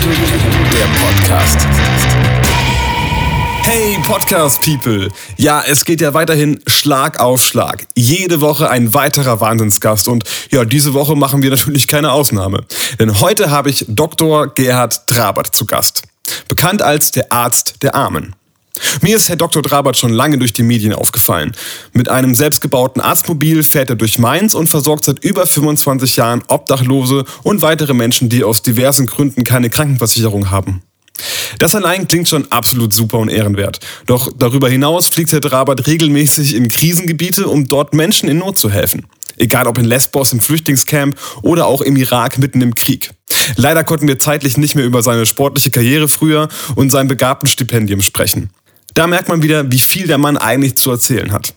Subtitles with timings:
[0.00, 1.58] der Podcast.
[3.62, 5.08] Hey Podcast People!
[5.36, 7.84] Ja, es geht ja weiterhin Schlag auf Schlag.
[7.96, 10.22] Jede Woche ein weiterer Wahnsinnsgast und
[10.52, 12.64] ja, diese Woche machen wir natürlich keine Ausnahme.
[13.00, 14.54] Denn heute habe ich Dr.
[14.54, 16.04] Gerhard Trabert zu Gast.
[16.48, 18.36] Bekannt als der Arzt der Armen.
[19.02, 19.62] Mir ist Herr Dr.
[19.62, 21.52] Drabert schon lange durch die Medien aufgefallen.
[21.92, 27.24] Mit einem selbstgebauten Arztmobil fährt er durch Mainz und versorgt seit über 25 Jahren Obdachlose
[27.42, 30.82] und weitere Menschen, die aus diversen Gründen keine Krankenversicherung haben.
[31.58, 33.80] Das allein klingt schon absolut super und ehrenwert.
[34.06, 38.70] Doch darüber hinaus fliegt Herr Drabert regelmäßig in Krisengebiete, um dort Menschen in Not zu
[38.70, 39.06] helfen.
[39.36, 43.10] Egal ob in Lesbos im Flüchtlingscamp oder auch im Irak mitten im Krieg.
[43.56, 48.02] Leider konnten wir zeitlich nicht mehr über seine sportliche Karriere früher und sein begabten Stipendium
[48.02, 48.50] sprechen.
[48.98, 51.54] Da merkt man wieder, wie viel der Mann eigentlich zu erzählen hat.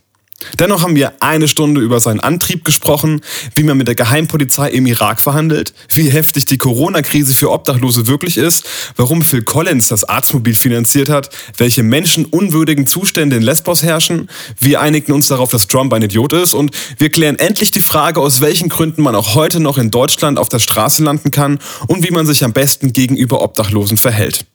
[0.60, 3.22] Dennoch haben wir eine Stunde über seinen Antrieb gesprochen,
[3.56, 8.38] wie man mit der Geheimpolizei im Irak verhandelt, wie heftig die Corona-Krise für Obdachlose wirklich
[8.38, 14.30] ist, warum Phil Collins das Arztmobil finanziert hat, welche menschenunwürdigen Zustände in Lesbos herrschen.
[14.60, 18.20] Wir einigen uns darauf, dass Trump ein Idiot ist und wir klären endlich die Frage,
[18.20, 22.08] aus welchen Gründen man auch heute noch in Deutschland auf der Straße landen kann und
[22.08, 24.46] wie man sich am besten gegenüber Obdachlosen verhält.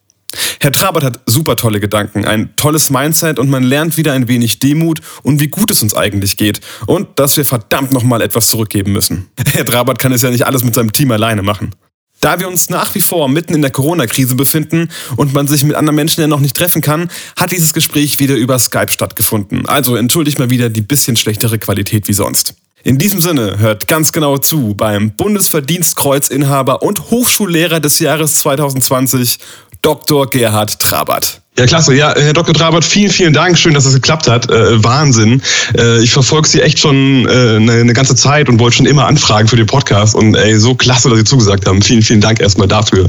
[0.61, 4.59] Herr Trabert hat super tolle Gedanken, ein tolles Mindset und man lernt wieder ein wenig
[4.59, 8.93] Demut und wie gut es uns eigentlich geht und dass wir verdammt nochmal etwas zurückgeben
[8.93, 9.29] müssen.
[9.53, 11.75] Herr Trabert kann es ja nicht alles mit seinem Team alleine machen.
[12.21, 15.77] Da wir uns nach wie vor mitten in der Corona-Krise befinden und man sich mit
[15.77, 19.67] anderen Menschen ja noch nicht treffen kann, hat dieses Gespräch wieder über Skype stattgefunden.
[19.67, 22.55] Also entschuldigt mal wieder die bisschen schlechtere Qualität wie sonst.
[22.87, 29.39] In diesem Sinne hört ganz genau zu beim Bundesverdienstkreuzinhaber und Hochschullehrer des Jahres 2020,
[29.87, 30.29] Dr.
[30.29, 31.41] Gerhard Trabert.
[31.57, 31.95] Ja, klasse.
[31.95, 32.53] Ja, Herr Dr.
[32.53, 33.57] Trabert, vielen, vielen Dank.
[33.57, 34.51] Schön, dass es geklappt hat.
[34.51, 35.41] Äh, Wahnsinn.
[35.79, 39.07] Äh, ich verfolge Sie echt schon äh, eine, eine, ganze Zeit und wollte schon immer
[39.07, 40.17] anfragen für den Podcast.
[40.17, 41.81] Und ey, so klasse, dass Sie zugesagt haben.
[41.83, 43.07] Vielen, vielen Dank erstmal dafür.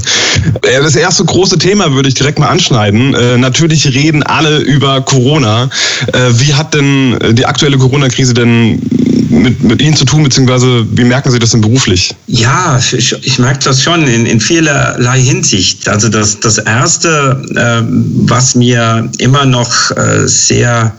[0.62, 3.12] Äh, das erste große Thema würde ich direkt mal anschneiden.
[3.12, 5.70] Äh, natürlich reden alle über Corona.
[6.12, 8.80] Äh, wie hat denn die aktuelle Corona-Krise denn
[9.30, 12.14] mit, mit Ihnen zu tun, beziehungsweise wie merken Sie das denn beruflich?
[12.26, 15.88] Ja, ich, ich merke das schon in, in vielerlei Hinsicht.
[15.88, 17.82] Also das, das Erste, äh,
[18.26, 20.94] was mir immer noch äh, sehr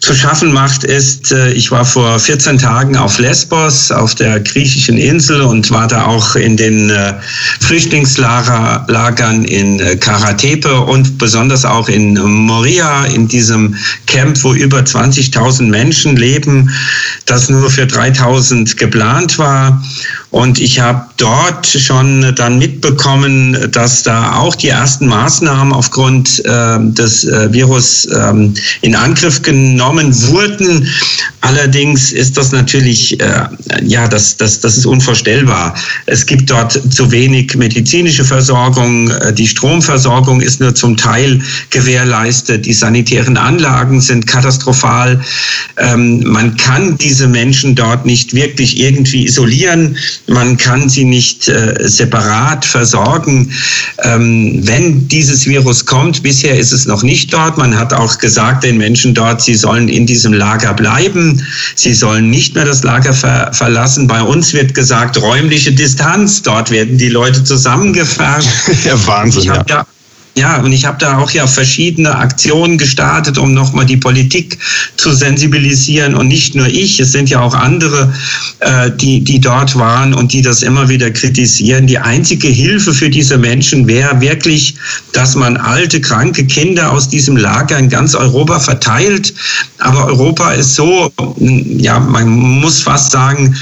[0.00, 4.96] zu schaffen macht, ist, äh, ich war vor 14 Tagen auf Lesbos, auf der griechischen
[4.96, 7.14] Insel und war da auch in den äh,
[7.60, 15.68] Flüchtlingslagern in äh, Karatepe und besonders auch in Moria, in diesem Camp, wo über 20.000
[15.68, 16.70] Menschen leben,
[17.26, 19.82] das nur für 3.000 geplant war.
[20.30, 26.78] Und ich habe dort schon dann mitbekommen, dass da auch die ersten Maßnahmen aufgrund äh,
[26.80, 30.88] des äh, Virus ähm, in Angriff genommen wurden.
[31.42, 33.46] Allerdings ist das natürlich, äh,
[33.82, 35.74] ja, das, das, das ist unvorstellbar.
[36.04, 39.08] Es gibt dort zu wenig medizinische Versorgung.
[39.10, 41.40] Äh, die Stromversorgung ist nur zum Teil
[41.70, 42.66] gewährleistet.
[42.66, 45.18] Die sanitären Anlagen sind katastrophal.
[45.78, 49.96] Ähm, man kann diese Menschen dort nicht wirklich irgendwie isolieren.
[50.26, 53.50] Man kann sie nicht äh, separat versorgen.
[54.04, 57.56] Ähm, wenn dieses Virus kommt, bisher ist es noch nicht dort.
[57.56, 61.29] Man hat auch gesagt den Menschen dort, sie sollen in diesem Lager bleiben.
[61.74, 64.06] Sie sollen nicht mehr das Lager ver verlassen.
[64.06, 66.42] Bei uns wird gesagt, räumliche Distanz.
[66.42, 68.48] Dort werden die Leute zusammengefasst.
[68.84, 69.42] ja, Wahnsinn.
[69.42, 69.64] Ich ja.
[69.68, 69.86] Ja,
[70.62, 74.58] und ich habe da auch ja verschiedene Aktionen gestartet, um nochmal die Politik
[74.96, 76.14] zu sensibilisieren.
[76.14, 78.12] Und nicht nur ich, es sind ja auch andere,
[78.60, 81.86] äh, die, die dort waren und die das immer wieder kritisieren.
[81.86, 84.76] Die einzige Hilfe für diese Menschen wäre wirklich,
[85.12, 89.34] dass man alte, kranke Kinder aus diesem Lager in ganz Europa verteilt.
[89.78, 93.56] Aber Europa ist so, ja, man muss fast sagen,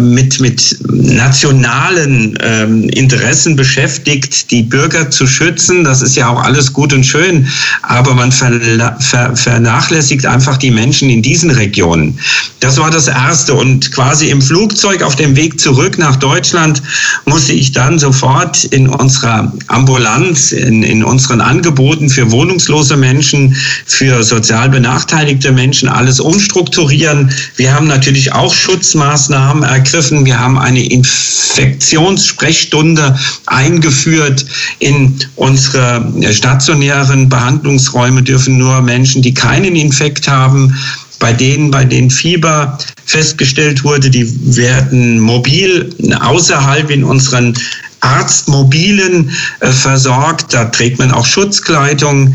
[0.00, 5.82] mit, mit nationalen ähm, Interessen beschäftigt, die Bürger zu schützen.
[5.82, 7.48] Das ist ja auch alles gut und schön,
[7.82, 12.16] aber man ver, vernachlässigt einfach die Menschen in diesen Regionen.
[12.60, 13.54] Das war das Erste.
[13.54, 16.80] Und quasi im Flugzeug auf dem Weg zurück nach Deutschland
[17.24, 24.22] musste ich dann sofort in unserer Ambulanz, in, in unseren Angeboten für wohnungslose Menschen, für
[24.22, 27.30] sozial benachteiligte Menschen alles umstrukturieren.
[27.56, 30.26] Wir haben natürlich auch Schutzmaßnahmen Maßnahmen ergriffen.
[30.26, 34.44] Wir haben eine Infektionssprechstunde eingeführt.
[34.78, 40.76] In unsere stationären Behandlungsräume dürfen nur Menschen, die keinen Infekt haben,
[41.18, 44.26] bei denen, bei denen Fieber festgestellt wurde, die
[44.56, 47.54] werden mobil außerhalb in unseren
[48.00, 49.30] Arztmobilen
[49.60, 50.52] äh, versorgt.
[50.52, 52.34] Da trägt man auch Schutzkleidung.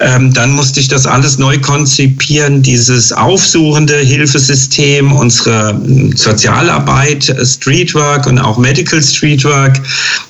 [0.00, 7.44] Ähm, dann musste ich das alles neu konzipieren, dieses aufsuchende Hilfesystem, unsere hm, Sozialarbeit, äh,
[7.44, 9.80] Streetwork und auch Medical Streetwork.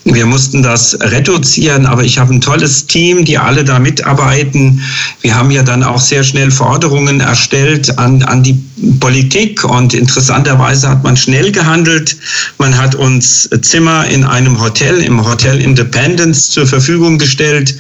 [0.05, 4.83] Wir mussten das reduzieren, aber ich habe ein tolles Team, die alle da mitarbeiten.
[5.23, 8.63] Wir haben ja dann auch sehr schnell Forderungen erstellt an, an die
[8.99, 12.17] Politik und interessanterweise hat man schnell gehandelt.
[12.59, 17.75] Man hat uns Zimmer in einem Hotel, im Hotel Independence zur Verfügung gestellt.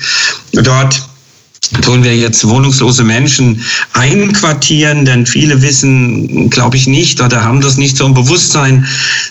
[0.52, 1.08] Dort
[1.70, 3.60] tun wir jetzt wohnungslose Menschen
[3.92, 8.86] einquartieren, denn viele wissen, glaube ich, nicht oder haben das nicht so im Bewusstsein,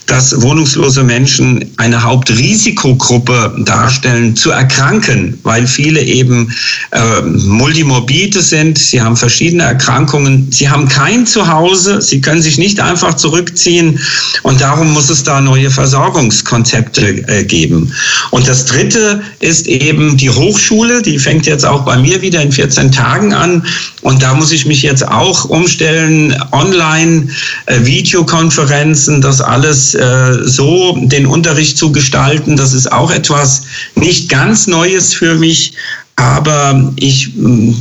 [0.07, 6.53] dass wohnungslose Menschen eine Hauptrisikogruppe darstellen, zu erkranken, weil viele eben
[6.91, 12.79] äh, multimorbide sind, sie haben verschiedene Erkrankungen, sie haben kein Zuhause, sie können sich nicht
[12.79, 13.99] einfach zurückziehen.
[14.43, 17.93] Und darum muss es da neue Versorgungskonzepte äh, geben.
[18.31, 22.51] Und das Dritte ist eben die Hochschule, die fängt jetzt auch bei mir wieder in
[22.51, 23.63] 14 Tagen an.
[24.01, 27.27] Und da muss ich mich jetzt auch umstellen, online,
[27.67, 32.57] äh, Videokonferenzen, das alles äh, so den Unterricht zu gestalten.
[32.57, 35.73] Das ist auch etwas nicht ganz Neues für mich.
[36.15, 37.71] Aber ich mm,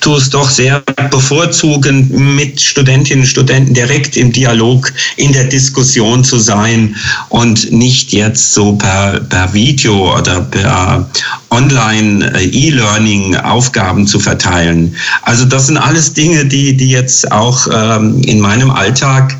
[0.00, 6.24] tue es doch sehr bevorzugen, mit Studentinnen und Studenten direkt im Dialog, in der Diskussion
[6.24, 6.96] zu sein
[7.28, 11.08] und nicht jetzt so per, per Video oder per
[11.54, 14.94] Online-E-Learning Aufgaben zu verteilen.
[15.22, 19.36] Also das sind alles Dinge, die, die jetzt auch ähm, in meinem Alltag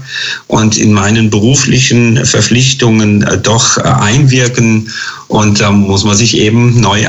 [0.47, 4.89] und in meinen beruflichen Verpflichtungen äh, doch äh, einwirken.
[5.27, 7.05] Und da muss man sich eben neu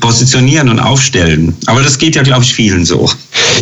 [0.00, 1.56] positionieren und aufstellen.
[1.66, 3.10] Aber das geht ja, glaube ich, vielen so.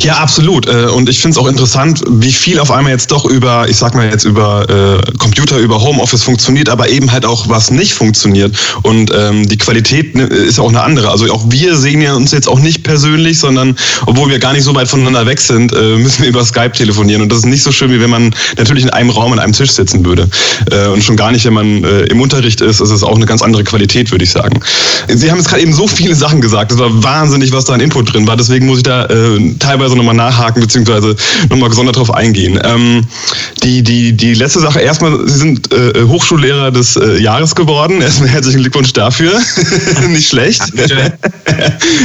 [0.03, 0.67] Ja, absolut.
[0.67, 3.77] Äh, und ich finde es auch interessant, wie viel auf einmal jetzt doch über, ich
[3.77, 7.93] sag mal jetzt über äh, Computer, über Homeoffice funktioniert, aber eben halt auch was nicht
[7.93, 8.57] funktioniert.
[8.83, 11.11] Und ähm, die Qualität ne, ist auch eine andere.
[11.11, 13.77] Also auch wir sehen ja uns jetzt auch nicht persönlich, sondern
[14.07, 17.23] obwohl wir gar nicht so weit voneinander weg sind, äh, müssen wir über Skype telefonieren.
[17.23, 19.53] Und das ist nicht so schön, wie wenn man natürlich in einem Raum an einem
[19.53, 20.29] Tisch sitzen würde.
[20.71, 23.27] Äh, und schon gar nicht, wenn man äh, im Unterricht ist, ist es auch eine
[23.27, 24.61] ganz andere Qualität, würde ich sagen.
[25.09, 26.73] Sie haben jetzt gerade eben so viele Sachen gesagt.
[26.73, 28.37] Es war wahnsinnig, was da an Input drin war.
[28.37, 31.17] Deswegen muss ich da äh, teilweise nochmal nachhaken, beziehungsweise
[31.49, 32.59] nochmal gesondert drauf eingehen.
[32.65, 33.05] Ähm,
[33.63, 38.01] die, die, die letzte Sache, erstmal, Sie sind äh, Hochschullehrer des äh, Jahres geworden.
[38.01, 39.41] Erstmal herzlichen Glückwunsch dafür.
[40.09, 40.63] Nicht schlecht.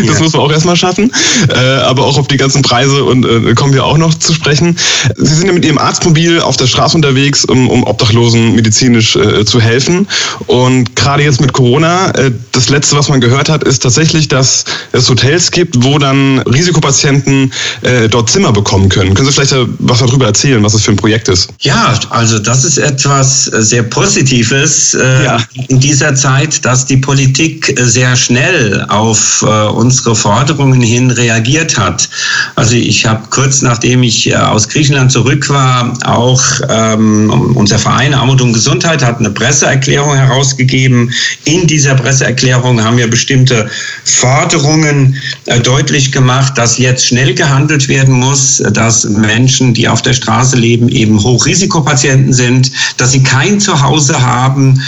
[0.08, 1.12] das muss man auch erstmal schaffen.
[1.50, 4.78] Äh, aber auch auf die ganzen Preise und äh, kommen wir auch noch zu sprechen.
[5.18, 9.46] Sie sind ja mit Ihrem Arztmobil auf der Straße unterwegs, um, um Obdachlosen medizinisch äh,
[9.46, 10.08] zu helfen.
[10.48, 14.66] Und gerade jetzt mit Corona, äh, das letzte, was man gehört hat, ist tatsächlich, dass
[14.92, 19.14] es Hotels gibt, wo dann Risikopatienten äh, dort Zimmer bekommen können.
[19.14, 21.50] Können Sie vielleicht was darüber erzählen, was das für ein Projekt ist?
[21.60, 25.38] Ja, also das ist etwas äh, sehr Positives äh, ja.
[25.68, 31.78] in dieser Zeit, dass die Politik äh, sehr schnell auf äh, unsere Forderungen hin reagiert
[31.78, 32.10] hat.
[32.56, 38.14] Also ich habe kurz nachdem ich äh, aus Griechenland zurück war, auch ähm, unser Verein
[38.14, 41.12] Armut und Gesundheit hat eine Presseerklärung herausgegeben.
[41.44, 43.70] In dieser Presseerklärung haben wir bestimmte
[44.04, 45.16] Forderungen
[45.46, 50.58] äh, deutlich gemacht, dass jetzt schnell gehandelt werden muss, dass Menschen, die auf der Straße
[50.58, 54.82] leben, eben Hochrisikopatienten sind, dass sie kein Zuhause haben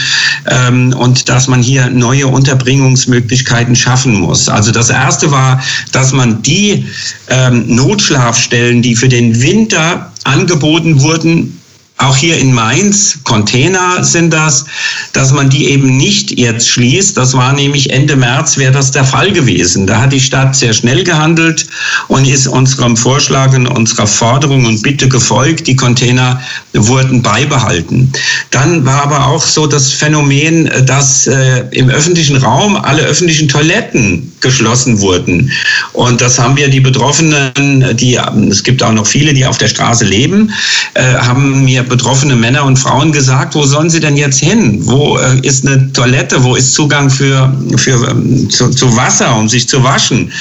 [0.50, 4.50] ähm, und dass man hier neue Unterbringungsmöglichkeiten schaffen muss.
[4.50, 5.62] Also das Erste war,
[5.94, 6.86] dass man die
[7.30, 11.57] ähm, Notschlafstellen, die für den Winter angeboten wurden,
[11.98, 14.66] auch hier in Mainz, Container sind das,
[15.14, 17.18] dass man die eben nicht jetzt schließt.
[17.18, 19.88] Das war nämlich Ende März wäre das der Fall gewesen.
[19.88, 21.66] Da hat die Stadt sehr schnell gehandelt
[22.08, 25.66] und ist unserem Vorschlag und unserer Forderung und Bitte gefolgt.
[25.66, 26.40] Die Container
[26.74, 28.12] wurden beibehalten.
[28.52, 34.32] Dann war aber auch so das Phänomen, dass äh, im öffentlichen Raum alle öffentlichen Toiletten
[34.42, 35.52] geschlossen wurden.
[35.94, 38.20] Und das haben wir die Betroffenen, die,
[38.50, 40.54] es gibt auch noch viele, die auf der Straße leben,
[40.94, 44.80] äh, haben mir betroffene Männer und Frauen gesagt, wo sollen sie denn jetzt hin?
[44.86, 46.44] Wo äh, ist eine Toilette?
[46.44, 50.32] Wo ist Zugang für, für, ähm, zu, zu Wasser, um sich zu waschen?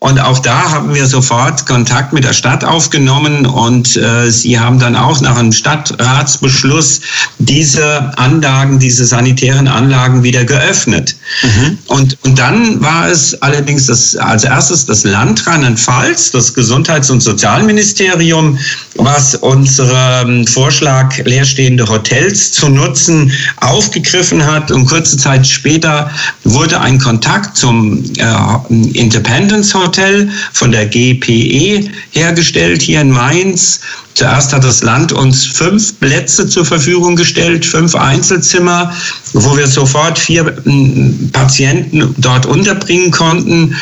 [0.00, 4.78] Und auch da haben wir sofort Kontakt mit der Stadt aufgenommen und äh, sie haben
[4.78, 7.00] dann auch nach einem Stadtratsbeschluss
[7.40, 11.16] diese Anlagen, diese sanitären Anlagen wieder geöffnet.
[11.42, 11.78] Mhm.
[11.88, 17.20] Und, und dann war es allerdings das, als erstes das Land Rheinland-Pfalz, das Gesundheits- und
[17.20, 18.56] Sozialministerium,
[18.94, 24.70] was unseren Vorschlag, leerstehende Hotels zu nutzen, aufgegriffen hat.
[24.70, 26.08] Und kurze Zeit später
[26.44, 33.80] wurde ein Kontakt zum äh, Independence Hotel Hotel von der GPE hergestellt hier in Mainz.
[34.12, 38.92] Zuerst hat das Land uns fünf Plätze zur Verfügung gestellt, fünf Einzelzimmer
[39.32, 43.74] wo wir sofort vier ähm, Patienten dort unterbringen konnten.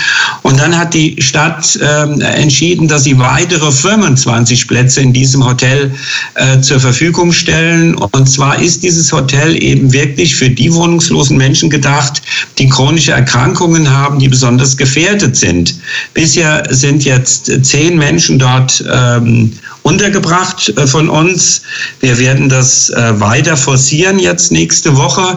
[0.43, 5.93] Und dann hat die Stadt äh, entschieden, dass sie weitere 25 Plätze in diesem Hotel
[6.35, 7.95] äh, zur Verfügung stellen.
[7.95, 12.23] Und zwar ist dieses Hotel eben wirklich für die wohnungslosen Menschen gedacht,
[12.59, 15.75] die chronische Erkrankungen haben, die besonders gefährdet sind.
[16.15, 19.53] Bisher sind jetzt zehn Menschen dort ähm,
[19.87, 21.63] untergebracht äh, von uns.
[22.01, 25.36] Wir werden das äh, weiter forcieren jetzt nächste Woche.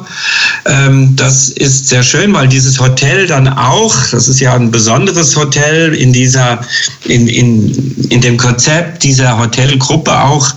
[0.66, 5.36] Ähm, das ist sehr schön, weil dieses Hotel dann auch, das ist ja ein besonderes
[5.36, 6.60] Hotel in dieser,
[7.06, 10.54] in, in, in dem Konzept dieser Hotelgruppe auch,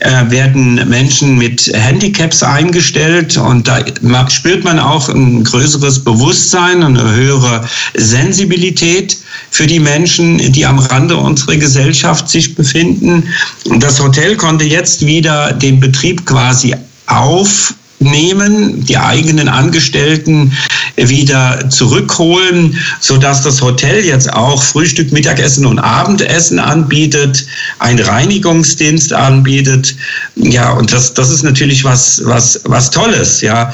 [0.00, 3.84] äh, werden Menschen mit Handicaps eingestellt und da
[4.28, 7.64] spürt man auch ein größeres Bewusstsein eine höhere
[7.94, 9.16] Sensibilität
[9.50, 13.24] für die Menschen, die am Rande unserer Gesellschaft sich befinden.
[13.64, 16.74] Und das Hotel konnte jetzt wieder den Betrieb quasi
[17.06, 20.52] auf nehmen, die eigenen Angestellten
[20.96, 27.46] wieder zurückholen, so dass das Hotel jetzt auch Frühstück, Mittagessen und Abendessen anbietet,
[27.78, 29.94] einen Reinigungsdienst anbietet.
[30.36, 33.72] Ja, und das, das ist natürlich was, was, was Tolles, ja.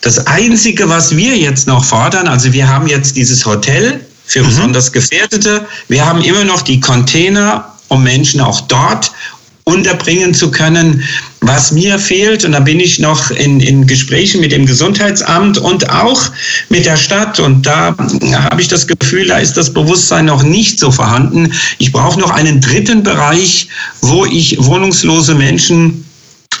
[0.00, 4.46] Das einzige, was wir jetzt noch fordern, also wir haben jetzt dieses Hotel für mhm.
[4.46, 5.66] besonders Gefährdete.
[5.88, 9.10] Wir haben immer noch die Container, um Menschen auch dort
[9.70, 11.02] unterbringen zu können.
[11.40, 15.88] Was mir fehlt, und da bin ich noch in, in Gesprächen mit dem Gesundheitsamt und
[15.88, 16.30] auch
[16.68, 17.96] mit der Stadt, und da
[18.32, 21.52] habe ich das Gefühl, da ist das Bewusstsein noch nicht so vorhanden.
[21.78, 23.68] Ich brauche noch einen dritten Bereich,
[24.02, 26.04] wo ich wohnungslose Menschen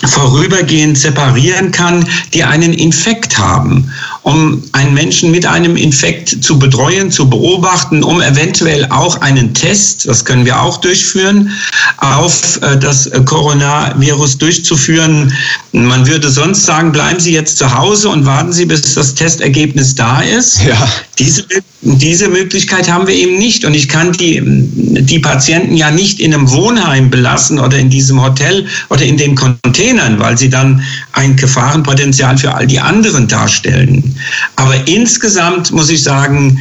[0.06, 7.10] vorübergehend separieren kann, die einen Infekt haben, um einen Menschen mit einem Infekt zu betreuen,
[7.10, 11.50] zu beobachten, um eventuell auch einen Test, das können wir auch durchführen,
[11.98, 15.32] auf äh, das Coronavirus durchzuführen.
[15.72, 19.94] Man würde sonst sagen, bleiben Sie jetzt zu Hause und warten Sie, bis das Testergebnis
[19.94, 20.62] da ist.
[20.62, 20.88] Ja.
[21.18, 21.44] Diese,
[21.82, 23.64] diese Möglichkeit haben wir eben nicht.
[23.64, 28.22] Und ich kann die, die Patienten ja nicht in einem Wohnheim belassen oder in diesem
[28.22, 33.28] Hotel oder in den Containern Containern, weil sie dann ein Gefahrenpotenzial für all die anderen
[33.28, 34.16] darstellen.
[34.56, 36.58] Aber insgesamt muss ich sagen,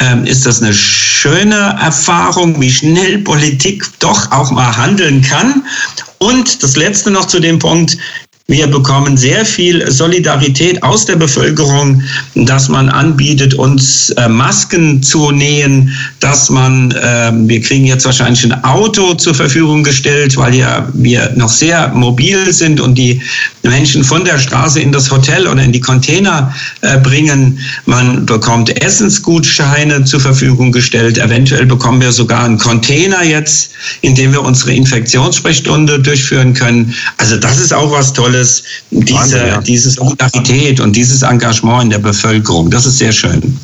[0.00, 5.62] ähm, ist das eine schöne Erfahrung, wie schnell Politik doch auch mal handeln kann.
[6.18, 7.98] Und das Letzte noch zu dem Punkt,
[8.50, 12.02] wir bekommen sehr viel Solidarität aus der Bevölkerung,
[12.34, 18.42] dass man anbietet, uns äh, Masken zu nähen, dass man, äh, wir kriegen jetzt wahrscheinlich
[18.42, 23.22] ein Auto zur Verfügung gestellt, weil ja wir noch sehr mobil sind und die
[23.62, 27.60] Menschen von der Straße in das Hotel oder in die Container äh, bringen.
[27.86, 31.18] Man bekommt Essensgutscheine zur Verfügung gestellt.
[31.18, 36.92] Eventuell bekommen wir sogar einen Container jetzt, in dem wir unsere Infektionssprechstunde durchführen können.
[37.16, 39.60] Also das ist auch was Tolles dieses, diese, Wahnsinn, ja.
[39.60, 42.70] diese Solidarität und dieses Engagement in der Bevölkerung.
[42.70, 43.58] Das ist sehr schön.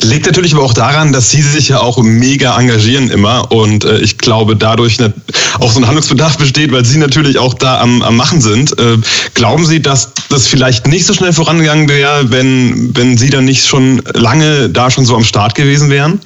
[0.00, 3.98] Liegt natürlich aber auch daran, dass Sie sich ja auch mega engagieren immer und äh,
[3.98, 5.12] ich glaube dadurch ne,
[5.58, 8.78] auch so ein Handlungsbedarf besteht, weil Sie natürlich auch da am, am Machen sind.
[8.78, 8.98] Äh,
[9.34, 13.66] glauben Sie, dass das vielleicht nicht so schnell vorangegangen wäre, wenn, wenn Sie dann nicht
[13.66, 16.20] schon lange da schon so am Start gewesen wären?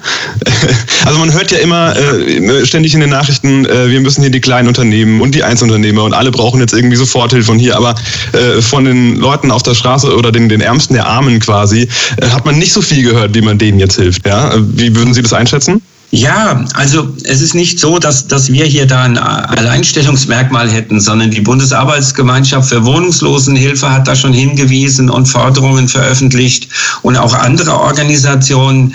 [1.07, 4.43] also man hört ja immer äh, ständig in den Nachrichten, äh, wir müssen hier die
[4.43, 7.95] kleinen Unternehmen und die Einzelunternehmer und alle brauchen jetzt irgendwie Soforthilfe von hier, aber
[8.33, 11.89] äh, von den Leuten auf der Straße oder den, den Ärmsten der Armen quasi
[12.19, 14.27] äh, hat man nicht so viel gehört, wie man denen jetzt hilft.
[14.27, 14.53] Ja?
[14.59, 15.81] Wie würden Sie das einschätzen?
[16.15, 21.31] Ja, also es ist nicht so, dass, dass wir hier da ein Alleinstellungsmerkmal hätten, sondern
[21.31, 26.69] die Bundesarbeitsgemeinschaft für Wohnungslosenhilfe hat da schon hingewiesen und Forderungen veröffentlicht
[27.01, 28.93] und auch andere Organisationen.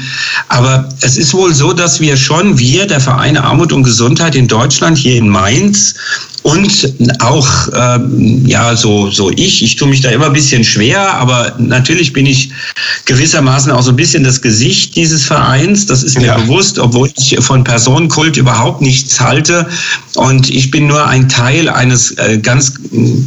[0.49, 4.47] Aber es ist wohl so, dass wir schon, wir, der Verein Armut und Gesundheit in
[4.47, 5.95] Deutschland hier in Mainz,
[6.47, 11.15] und auch ähm, ja so so ich ich tue mich da immer ein bisschen schwer
[11.15, 12.51] aber natürlich bin ich
[13.05, 15.85] gewissermaßen auch so ein bisschen das Gesicht dieses Vereins.
[15.87, 16.37] Das ist mir ja.
[16.37, 19.67] bewusst obwohl ich von Personenkult überhaupt nichts halte.
[20.15, 22.73] Und ich bin nur ein Teil eines äh, ganz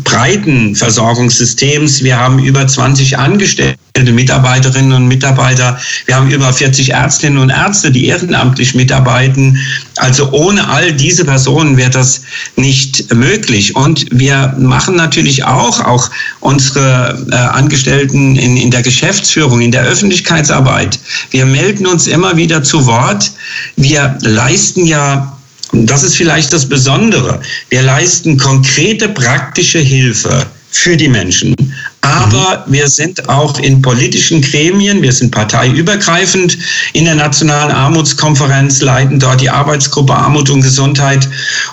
[0.04, 2.02] breiten Versorgungssystems.
[2.02, 5.78] Wir haben über 20 Angestellte Mitarbeiterinnen und Mitarbeiter.
[6.06, 9.58] Wir haben über 40 Ärztinnen und Ärzte, die ehrenamtlich mitarbeiten.
[9.96, 12.22] Also ohne all diese Personen wäre das
[12.56, 13.76] nicht möglich.
[13.76, 19.82] Und wir machen natürlich auch, auch unsere äh, Angestellten in, in der Geschäftsführung, in der
[19.82, 20.98] Öffentlichkeitsarbeit.
[21.30, 23.32] Wir melden uns immer wieder zu Wort.
[23.76, 25.36] Wir leisten ja
[25.72, 27.40] das ist vielleicht das Besondere.
[27.68, 31.54] Wir leisten konkrete praktische Hilfe für die Menschen.
[32.02, 36.56] Aber wir sind auch in politischen Gremien, wir sind parteiübergreifend
[36.94, 41.28] in der Nationalen Armutskonferenz, leiten dort die Arbeitsgruppe Armut und Gesundheit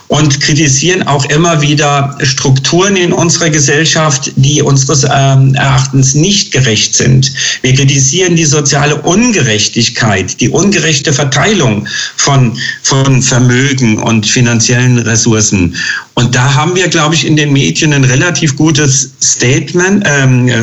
[0.07, 6.93] und kritisieren auch immer wieder Strukturen in unserer Gesellschaft, die unseres ähm, Erachtens nicht gerecht
[6.93, 7.31] sind.
[7.62, 15.75] Wir kritisieren die soziale Ungerechtigkeit, die ungerechte Verteilung von, von Vermögen und finanziellen Ressourcen.
[16.17, 20.55] Und da haben wir, glaube ich, in den Medien ein relativ gutes Statement, ähm, äh,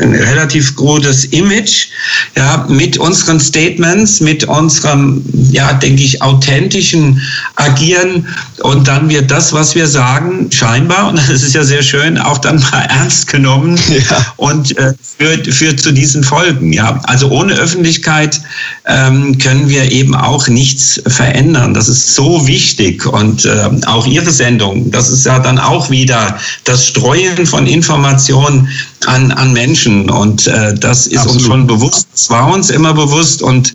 [0.00, 1.88] ein relativ gutes Image,
[2.36, 7.20] ja, mit unseren Statements, mit unserem, ja, denke ich, authentischen
[7.56, 8.28] Agieren.
[8.62, 12.38] Und dann wird das, was wir sagen, scheinbar, und das ist ja sehr schön, auch
[12.38, 14.34] dann mal ernst genommen ja.
[14.36, 16.72] und äh, führt, führt zu diesen Folgen.
[16.72, 18.40] Ja, also ohne Öffentlichkeit
[18.86, 21.74] ähm, können wir eben auch nichts verändern.
[21.74, 24.75] Das ist so wichtig und äh, auch Ihre Sendung.
[24.90, 28.68] Das ist ja dann auch wieder das Streuen von Informationen
[29.06, 30.10] an, an Menschen.
[30.10, 31.36] Und äh, das ist Absolut.
[31.36, 32.08] uns schon bewusst.
[32.14, 33.42] Es war uns immer bewusst.
[33.42, 33.74] Und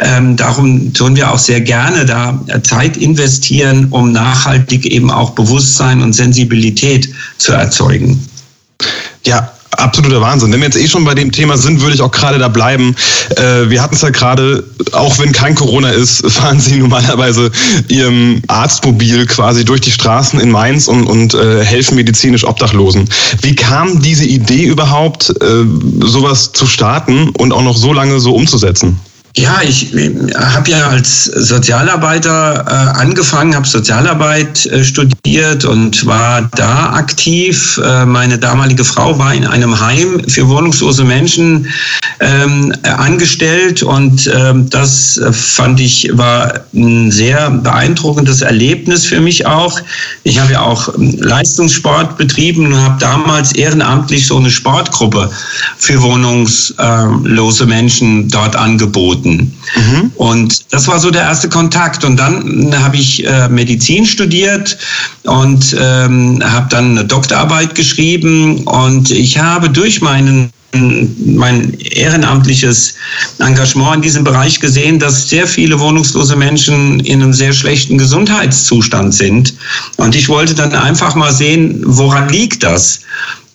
[0.00, 6.02] ähm, darum tun wir auch sehr gerne da Zeit investieren, um nachhaltig eben auch Bewusstsein
[6.02, 8.26] und Sensibilität zu erzeugen.
[9.24, 10.52] Ja, absoluter Wahnsinn.
[10.52, 12.94] Wenn wir jetzt eh schon bei dem Thema sind, würde ich auch gerade da bleiben.
[13.36, 17.50] Äh, wir hatten es ja gerade, auch wenn kein Corona ist, fahren Sie normalerweise
[17.88, 23.08] Ihrem Arztmobil quasi durch die Straßen in Mainz und, und äh, helfen medizinisch Obdachlosen.
[23.42, 25.64] Wie kam diese Idee überhaupt, äh,
[26.00, 29.00] sowas zu starten und auch noch so lange so umzusetzen?
[29.38, 29.92] Ja, ich
[30.34, 37.78] habe ja als Sozialarbeiter äh, angefangen, habe Sozialarbeit äh, studiert und war da aktiv.
[37.84, 41.68] Äh, meine damalige Frau war in einem Heim für wohnungslose Menschen
[42.20, 49.78] ähm, angestellt und ähm, das fand ich war ein sehr beeindruckendes Erlebnis für mich auch.
[50.22, 55.30] Ich habe ja auch ähm, Leistungssport betrieben und habe damals ehrenamtlich so eine Sportgruppe
[55.76, 59.25] für wohnungslose Menschen dort angeboten.
[59.26, 59.56] Minuten.
[59.76, 60.12] Mhm.
[60.16, 62.04] Und das war so der erste Kontakt.
[62.04, 64.78] Und dann habe ich äh, Medizin studiert
[65.24, 68.64] und ähm, habe dann eine Doktorarbeit geschrieben.
[68.64, 70.50] Und ich habe durch meinen
[71.24, 72.96] mein ehrenamtliches
[73.38, 79.14] Engagement in diesem Bereich gesehen, dass sehr viele wohnungslose Menschen in einem sehr schlechten Gesundheitszustand
[79.14, 79.54] sind.
[79.96, 83.00] Und ich wollte dann einfach mal sehen, woran liegt das?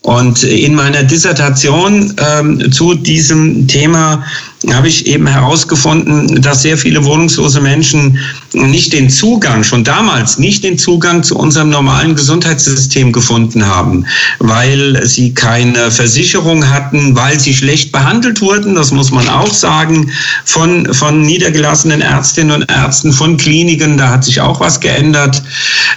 [0.02, 4.26] Und in meiner Dissertation ähm, zu diesem Thema
[4.70, 8.20] habe ich eben herausgefunden, dass sehr viele wohnungslose Menschen
[8.54, 14.06] nicht den Zugang, schon damals nicht den Zugang zu unserem normalen Gesundheitssystem gefunden haben,
[14.38, 20.12] weil sie keine Versicherung hatten, weil sie schlecht behandelt wurden, das muss man auch sagen,
[20.46, 25.42] von, von niedergelassenen Ärztinnen und Ärzten, von Kliniken, da hat sich auch was geändert.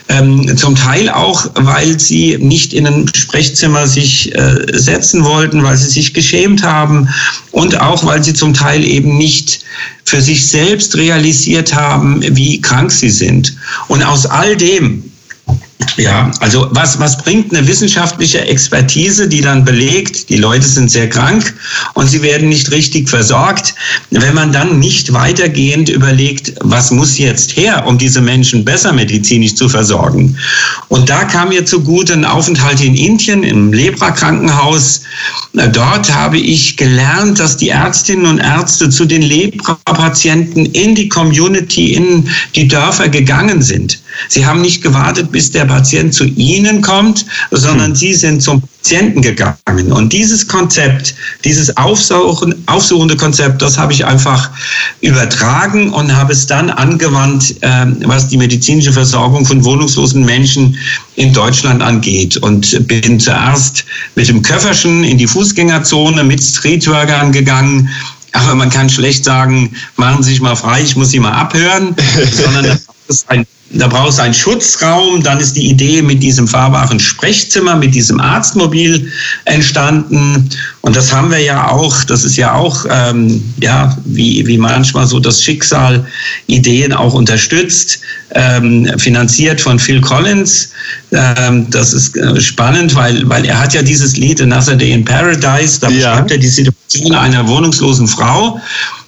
[0.08, 5.76] Ähm, zum Teil auch, weil sie nicht in ein Sprechzimmer sich äh, setzen wollten, weil
[5.76, 7.08] sie sich geschämt haben
[7.50, 9.60] und auch, weil sie zum Teil eben nicht
[10.04, 13.56] für sich selbst realisiert haben, wie krank sie sind.
[13.88, 15.10] Und aus all dem
[15.96, 21.08] ja, also was, was bringt eine wissenschaftliche Expertise, die dann belegt, die Leute sind sehr
[21.08, 21.54] krank
[21.94, 23.74] und sie werden nicht richtig versorgt,
[24.10, 29.54] wenn man dann nicht weitergehend überlegt, was muss jetzt her, um diese Menschen besser medizinisch
[29.54, 30.36] zu versorgen.
[30.88, 35.02] Und da kam mir zugute ein Aufenthalt in Indien im Lepra-Krankenhaus.
[35.52, 41.94] Dort habe ich gelernt, dass die Ärztinnen und Ärzte zu den Lepra-Patienten in die Community,
[41.94, 44.00] in die Dörfer gegangen sind.
[44.28, 47.96] Sie haben nicht gewartet, bis der Patient zu Ihnen kommt, sondern hm.
[47.96, 49.92] Sie sind zum Patienten gegangen.
[49.92, 54.50] Und dieses Konzept, dieses Aufsuchen, aufsuchende Konzept, das habe ich einfach
[55.00, 60.76] übertragen und habe es dann angewandt, äh, was die medizinische Versorgung von wohnungslosen Menschen
[61.16, 62.36] in Deutschland angeht.
[62.36, 67.88] Und bin zuerst mit dem Köfferchen in die Fußgängerzone mit Streetworkern gegangen.
[68.32, 71.96] Aber man kann schlecht sagen, machen Sie sich mal frei, ich muss Sie mal abhören,
[72.32, 75.22] sondern das ist ein da brauchst du einen Schutzraum.
[75.22, 79.10] Dann ist die Idee mit diesem fahrbaren Sprechzimmer, mit diesem Arztmobil
[79.44, 80.48] entstanden.
[80.82, 85.06] Und das haben wir ja auch, das ist ja auch, ähm, ja, wie, wie manchmal
[85.06, 86.06] so das Schicksal
[86.46, 88.00] Ideen auch unterstützt,
[88.34, 90.70] ähm, finanziert von Phil Collins.
[91.12, 95.04] Ähm, das ist äh, spannend, weil, weil er hat ja dieses Lied Another Day in
[95.04, 96.10] Paradise, da ja.
[96.10, 98.60] beschreibt er die Situation einer wohnungslosen Frau.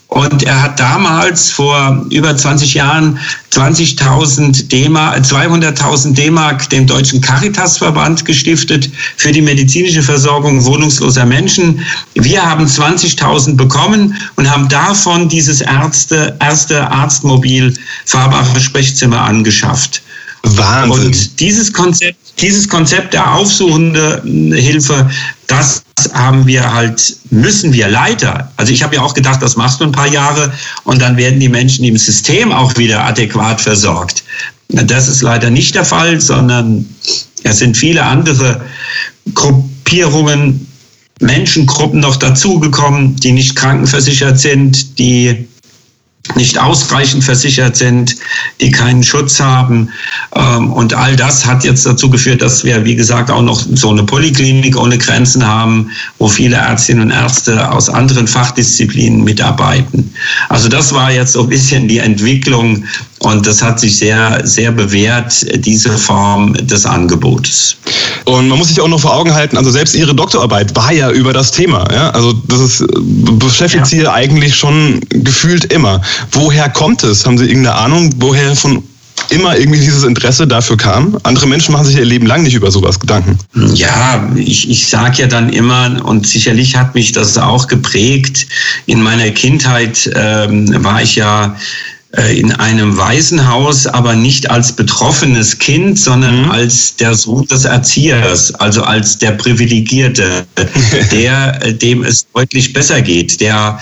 [0.09, 3.19] Und er hat damals vor über 20 Jahren
[3.53, 11.81] 20.000 D-Mark, 200.000 D-Mark dem Deutschen Caritasverband gestiftet für die medizinische Versorgung wohnungsloser Menschen.
[12.15, 20.03] Wir haben 20.000 bekommen und haben davon dieses Ärzte, erste Arztmobil fahrbare Sprechzimmer angeschafft.
[20.43, 21.07] Wahnsinn.
[21.07, 25.11] Und dieses Konzept, dieses Konzept der aufsuchende Hilfe,
[25.47, 25.83] das
[26.13, 28.53] haben wir halt, müssen wir leider.
[28.57, 30.53] Also ich habe ja auch gedacht, das machst du ein paar Jahre
[30.85, 34.25] und dann werden die Menschen im System auch wieder adäquat versorgt.
[34.69, 36.87] Das ist leider nicht der Fall, sondern
[37.45, 38.61] es sind viele andere
[39.35, 40.67] Gruppierungen,
[41.21, 45.49] Menschengruppen noch dazugekommen, die nicht krankenversichert sind, die
[46.35, 48.17] nicht ausreichend versichert sind,
[48.61, 49.91] die keinen Schutz haben.
[50.35, 53.91] Ähm, und all das hat jetzt dazu geführt, dass wir, wie gesagt, auch noch so
[53.91, 60.13] eine Polyklinik ohne Grenzen haben, wo viele Ärztinnen und Ärzte aus anderen Fachdisziplinen mitarbeiten.
[60.49, 62.85] Also das war jetzt so ein bisschen die Entwicklung
[63.21, 67.77] und das hat sich sehr, sehr bewährt, diese Form des Angebotes.
[68.25, 71.11] Und man muss sich auch noch vor Augen halten, also selbst Ihre Doktorarbeit war ja
[71.11, 71.89] über das Thema.
[71.93, 72.11] Ja?
[72.11, 72.85] Also das ist,
[73.39, 73.85] beschäftigt ja.
[73.85, 76.03] Sie eigentlich schon gefühlt immer.
[76.33, 77.25] Woher kommt es?
[77.25, 78.83] Haben Sie irgendeine Ahnung, woher von
[79.31, 81.19] immer irgendwie dieses Interesse dafür kam?
[81.23, 83.39] Andere Menschen machen sich ihr Leben lang nicht über sowas Gedanken.
[83.75, 88.47] Ja, ich, ich sage ja dann immer, und sicherlich hat mich das auch geprägt,
[88.87, 91.57] in meiner Kindheit ähm, war ich ja
[92.17, 96.51] in einem Waisenhaus, aber nicht als betroffenes Kind, sondern mhm.
[96.51, 100.47] als der Sohn des Erziehers, also als der Privilegierte,
[101.13, 103.79] der, äh, dem es deutlich besser geht, der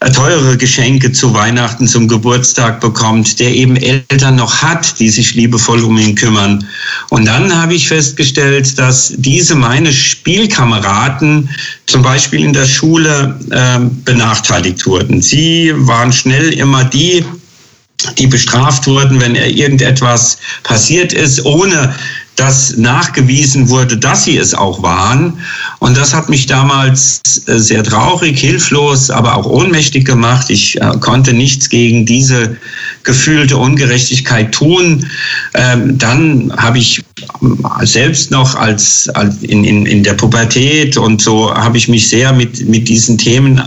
[0.00, 5.34] äh, teure Geschenke zu Weihnachten, zum Geburtstag bekommt, der eben Eltern noch hat, die sich
[5.34, 6.64] liebevoll um ihn kümmern.
[7.10, 11.48] Und dann habe ich festgestellt, dass diese meine Spielkameraden
[11.86, 15.20] zum Beispiel in der Schule äh, benachteiligt wurden.
[15.20, 17.24] Sie waren schnell immer die,
[18.18, 21.94] die bestraft wurden, wenn irgendetwas passiert ist, ohne
[22.36, 25.38] dass nachgewiesen wurde, dass sie es auch waren.
[25.80, 30.48] Und das hat mich damals äh, sehr traurig, hilflos, aber auch ohnmächtig gemacht.
[30.48, 32.56] Ich äh, konnte nichts gegen diese
[33.04, 35.06] gefühlte Ungerechtigkeit tun.
[35.54, 37.02] Ähm, dann habe ich
[37.82, 39.10] selbst noch als,
[39.42, 43.60] in, in, in der Pubertät und so habe ich mich sehr mit, mit diesen Themen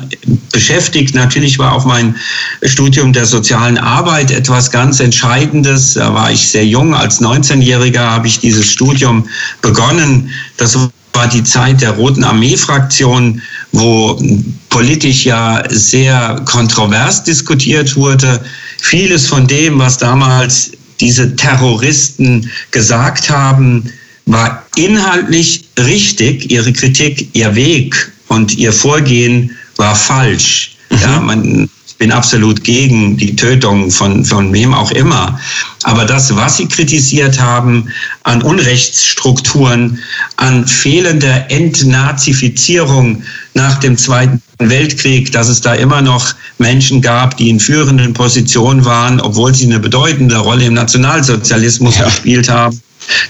[0.51, 1.15] beschäftigt.
[1.15, 2.15] Natürlich war auch mein
[2.63, 5.93] Studium der sozialen Arbeit etwas ganz Entscheidendes.
[5.93, 6.93] Da war ich sehr jung.
[6.93, 9.27] Als 19-Jähriger habe ich dieses Studium
[9.61, 10.29] begonnen.
[10.57, 10.77] Das
[11.13, 13.41] war die Zeit der Roten Armee-Fraktion,
[13.71, 14.21] wo
[14.69, 18.43] politisch ja sehr kontrovers diskutiert wurde.
[18.81, 23.91] Vieles von dem, was damals diese Terroristen gesagt haben,
[24.25, 26.51] war inhaltlich richtig.
[26.51, 30.75] Ihre Kritik, ihr Weg und ihr Vorgehen war falsch.
[30.89, 30.97] Mhm.
[31.01, 35.39] Ja, man, bin absolut gegen die Tötung von, von wem auch immer.
[35.83, 37.89] Aber das, was Sie kritisiert haben
[38.23, 39.99] an Unrechtsstrukturen,
[40.37, 47.49] an fehlender Entnazifizierung nach dem Zweiten Weltkrieg, dass es da immer noch Menschen gab, die
[47.49, 52.05] in führenden Positionen waren, obwohl sie eine bedeutende Rolle im Nationalsozialismus ja.
[52.05, 52.81] gespielt haben,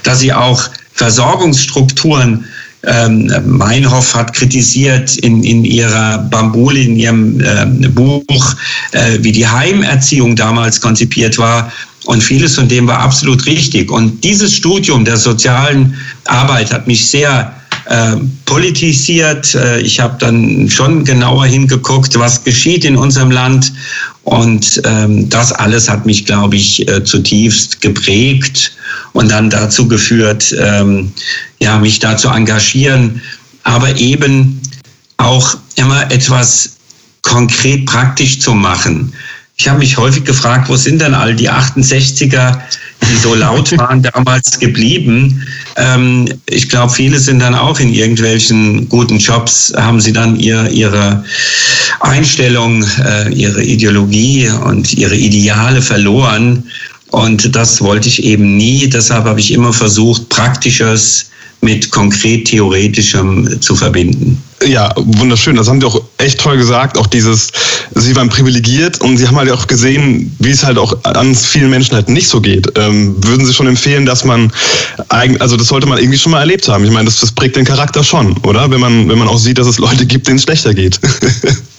[0.02, 2.46] dass sie auch Versorgungsstrukturen
[2.86, 8.54] ähm, Meinhoff hat kritisiert in, in ihrer Bambule, in ihrem äh, Buch,
[8.92, 11.72] äh, wie die Heimerziehung damals konzipiert war.
[12.06, 13.90] Und vieles von dem war absolut richtig.
[13.90, 15.94] Und dieses Studium der sozialen
[16.26, 17.52] Arbeit hat mich sehr
[17.86, 19.54] äh, politisiert.
[19.54, 23.72] Äh, ich habe dann schon genauer hingeguckt, was geschieht in unserem Land.
[24.26, 28.72] Und ähm, das alles hat mich, glaube ich, äh, zutiefst geprägt
[29.12, 31.12] und dann dazu geführt, ähm,
[31.60, 33.22] ja, mich da zu engagieren,
[33.62, 34.60] aber eben
[35.18, 36.70] auch immer etwas
[37.22, 39.12] konkret praktisch zu machen.
[39.58, 42.58] Ich habe mich häufig gefragt, wo sind denn all die 68er,
[43.02, 45.46] die so laut waren, damals geblieben?
[45.76, 50.68] Ähm, ich glaube, viele sind dann auch in irgendwelchen guten Jobs, haben sie dann ihr,
[50.68, 51.24] ihre
[52.00, 56.64] Einstellung, äh, ihre Ideologie und ihre Ideale verloren.
[57.10, 58.88] Und das wollte ich eben nie.
[58.88, 61.30] Deshalb habe ich immer versucht, Praktisches
[61.62, 64.40] mit konkret Theoretischem zu verbinden.
[64.64, 65.56] Ja, wunderschön.
[65.56, 66.96] Das haben Sie auch echt toll gesagt.
[66.96, 67.48] Auch dieses,
[67.94, 71.70] Sie waren privilegiert und Sie haben halt auch gesehen, wie es halt auch an vielen
[71.70, 72.66] Menschen halt nicht so geht.
[72.76, 74.52] Ähm, würden Sie schon empfehlen, dass man,
[75.08, 76.84] also das sollte man irgendwie schon mal erlebt haben.
[76.84, 78.70] Ich meine, das, das prägt den Charakter schon, oder?
[78.70, 81.00] Wenn man, wenn man auch sieht, dass es Leute gibt, denen es schlechter geht.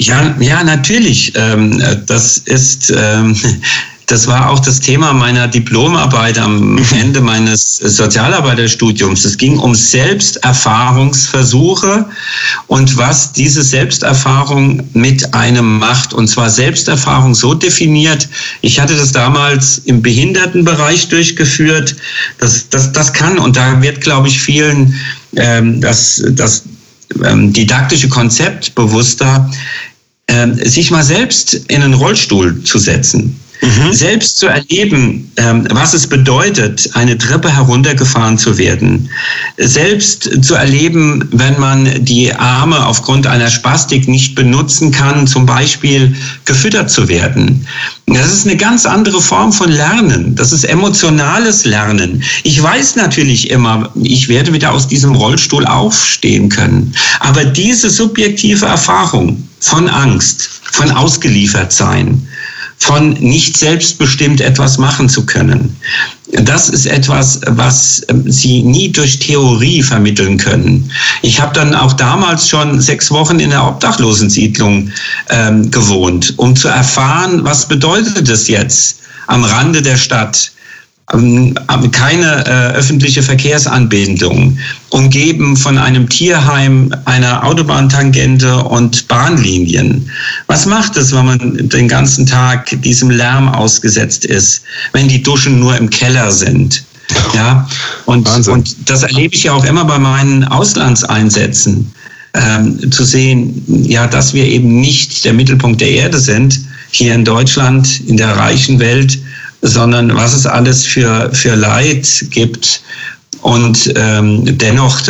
[0.00, 1.32] Ja, ja, natürlich.
[1.36, 3.36] Ähm, das ist, ähm,
[4.06, 9.26] das war auch das Thema meiner Diplomarbeit am Ende meines Sozialarbeiterstudiums.
[9.26, 12.06] Es ging um Selbsterfahrungsversuche
[12.66, 16.14] und was diese Selbsterfahrung mit einem macht.
[16.14, 18.26] Und zwar Selbsterfahrung so definiert.
[18.62, 21.94] Ich hatte das damals im Behindertenbereich durchgeführt.
[22.38, 24.98] Das, das, das kann, und da wird, glaube ich, vielen
[25.36, 26.62] ähm, das, das
[27.24, 29.50] ähm, didaktische Konzept bewusster,
[30.64, 33.92] sich mal selbst in einen Rollstuhl zu setzen Mhm.
[33.92, 39.10] Selbst zu erleben, ähm, was es bedeutet, eine Treppe heruntergefahren zu werden.
[39.58, 46.14] Selbst zu erleben, wenn man die Arme aufgrund einer Spastik nicht benutzen kann, zum Beispiel
[46.46, 47.66] gefüttert zu werden.
[48.06, 50.34] Das ist eine ganz andere Form von Lernen.
[50.34, 52.22] Das ist emotionales Lernen.
[52.44, 56.94] Ich weiß natürlich immer, ich werde wieder aus diesem Rollstuhl aufstehen können.
[57.20, 62.26] Aber diese subjektive Erfahrung von Angst, von ausgeliefert sein,
[62.80, 65.76] von nicht selbstbestimmt etwas machen zu können.
[66.32, 70.90] Das ist etwas, was ähm, Sie nie durch Theorie vermitteln können.
[71.22, 74.90] Ich habe dann auch damals schon sechs Wochen in der Obdachlosensiedlung
[75.28, 80.52] ähm, gewohnt, um zu erfahren, was bedeutet es jetzt am Rande der Stadt,
[81.12, 81.54] ähm,
[81.92, 84.56] keine äh, öffentliche Verkehrsanbindung,
[84.90, 90.08] umgeben von einem Tierheim, einer Autobahntangente und Bahnlinien.
[90.46, 95.58] Was macht es, wenn man den ganzen Tag diesem Lärm ausgesetzt ist, wenn die Duschen
[95.58, 96.84] nur im Keller sind?
[97.34, 97.68] Ja,
[98.06, 101.90] und, und das erlebe ich ja auch immer bei meinen Auslandseinsätzen.
[102.32, 106.60] Ähm, zu sehen, ja, dass wir eben nicht der Mittelpunkt der Erde sind,
[106.92, 109.18] hier in Deutschland, in der reichen Welt,
[109.62, 112.82] sondern was es alles für, für Leid gibt
[113.42, 115.00] und ähm, dennoch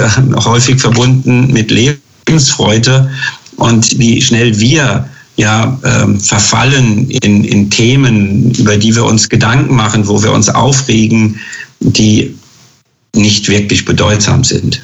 [0.45, 3.11] häufig verbunden mit Lebensfreude
[3.57, 9.75] und wie schnell wir ja ähm, verfallen in, in Themen, über die wir uns Gedanken
[9.75, 11.39] machen, wo wir uns aufregen,
[11.81, 12.35] die
[13.15, 14.83] nicht wirklich bedeutsam sind.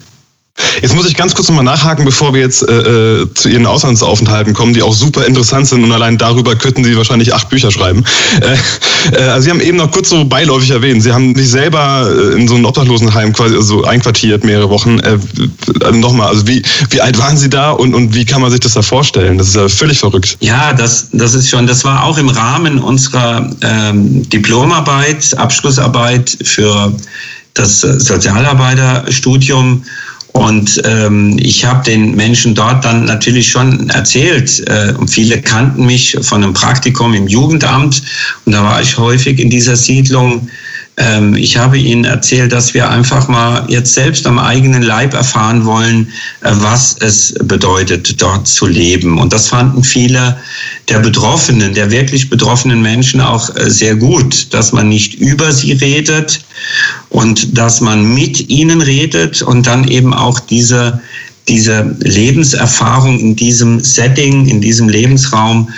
[0.82, 4.54] Jetzt muss ich ganz kurz nochmal nachhaken, bevor wir jetzt äh, äh, zu Ihren Auslandsaufenthalten
[4.54, 8.04] kommen, die auch super interessant sind und allein darüber könnten Sie wahrscheinlich acht Bücher schreiben.
[8.40, 12.10] Äh, äh, also Sie haben eben noch kurz so beiläufig erwähnt, Sie haben sich selber
[12.10, 14.98] äh, in so ein Obdachlosenheim quasi so also einquartiert, mehrere Wochen.
[15.00, 15.18] Äh,
[15.82, 18.60] also nochmal, also wie, wie alt waren Sie da und, und wie kann man sich
[18.60, 19.38] das da vorstellen?
[19.38, 20.36] Das ist ja völlig verrückt.
[20.40, 26.92] Ja, das, das ist schon, das war auch im Rahmen unserer ähm, Diplomarbeit, Abschlussarbeit für
[27.54, 29.82] das Sozialarbeiterstudium
[30.36, 35.86] und ähm, ich habe den Menschen dort dann natürlich schon erzählt, äh, und viele kannten
[35.86, 38.02] mich von einem Praktikum im Jugendamt.
[38.44, 40.50] Und da war ich häufig in dieser Siedlung
[41.36, 46.08] ich habe Ihnen erzählt, dass wir einfach mal jetzt selbst am eigenen Leib erfahren wollen,
[46.40, 49.18] äh, was es bedeutet, dort zu leben.
[49.18, 50.38] Und das fanden viele
[50.88, 55.72] der Betroffenen, der wirklich betroffenen Menschen auch äh, sehr gut, dass man nicht über sie
[55.72, 56.40] redet
[57.10, 61.02] und dass man mit ihnen redet und dann eben auch diese
[61.48, 65.68] diese Lebenserfahrung in diesem Setting, in diesem Lebensraum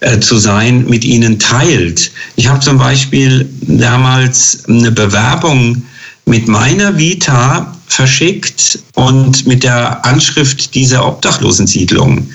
[0.00, 2.10] äh, zu sein, mit ihnen teilt.
[2.36, 5.82] Ich habe zum Beispiel damals eine Bewerbung
[6.24, 12.28] mit meiner Vita verschickt und mit der Anschrift dieser Obdachlosensiedlung.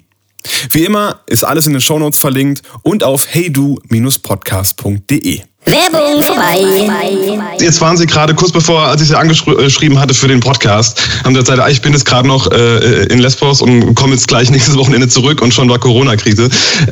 [0.71, 5.41] Wie immer ist alles in den Shownotes verlinkt und auf heydu-podcast.de.
[5.67, 7.57] Werbung vorbei.
[7.59, 11.35] Jetzt waren Sie gerade kurz bevor, als ich Sie angeschrieben hatte für den Podcast, haben
[11.35, 14.49] Sie gesagt, ah, ich bin jetzt gerade noch äh, in Lesbos und komme jetzt gleich
[14.51, 16.49] nächstes Wochenende zurück und schon war Corona-Krise.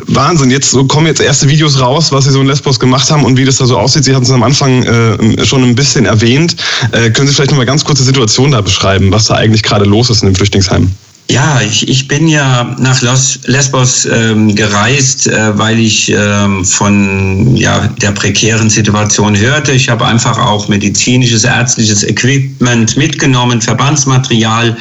[0.07, 3.37] Wahnsinn, jetzt kommen jetzt erste Videos raus, was Sie so in Lesbos gemacht haben und
[3.37, 4.03] wie das da so aussieht.
[4.03, 6.55] Sie hatten es am Anfang äh, schon ein bisschen erwähnt.
[6.91, 9.63] Äh, können Sie vielleicht noch mal ganz kurz die Situation da beschreiben, was da eigentlich
[9.63, 10.91] gerade los ist in dem Flüchtlingsheim?
[11.27, 17.87] Ja, ich, ich bin ja nach Lesbos ähm, gereist, äh, weil ich ähm, von ja,
[17.99, 19.71] der prekären Situation hörte.
[19.71, 24.77] Ich habe einfach auch medizinisches, ärztliches Equipment mitgenommen, Verbandsmaterial.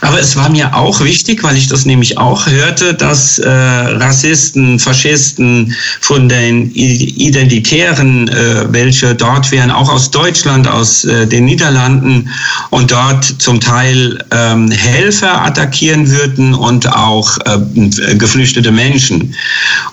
[0.00, 4.80] Aber es war mir auch wichtig, weil ich das nämlich auch hörte, dass äh, Rassisten,
[4.80, 12.28] Faschisten von den Identitären, äh, welche dort wären, auch aus Deutschland, aus äh, den Niederlanden
[12.70, 19.34] und dort zum Teil ähm, Helfer attackieren attackieren würden und auch äh, geflüchtete Menschen.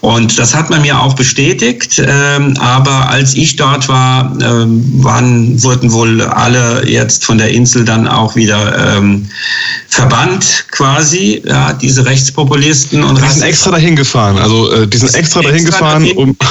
[0.02, 2.02] Und das hat man mir auch bestätigt.
[2.06, 4.66] Ähm, aber als ich dort war, äh,
[5.04, 9.28] waren, wurden wohl alle jetzt von der Insel dann auch wieder ähm,
[9.88, 13.04] verbannt quasi, ja, diese Rechtspopulisten.
[13.04, 14.38] Und die sind extra dahin gefahren.
[14.38, 16.38] Also äh, die sind extra dahin gefahren, um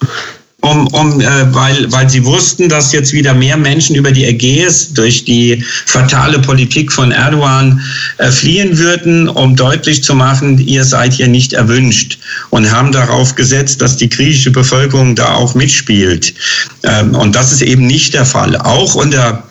[0.62, 4.92] um, um äh, weil, weil sie wussten, dass jetzt wieder mehr Menschen über die Ägäis
[4.92, 7.80] durch die fatale Politik von Erdogan
[8.18, 12.18] äh, fliehen würden, um deutlich zu machen, ihr seid hier nicht erwünscht
[12.50, 16.34] und haben darauf gesetzt, dass die griechische Bevölkerung da auch mitspielt.
[16.82, 18.56] Ähm, und das ist eben nicht der Fall.
[18.56, 19.49] Auch unter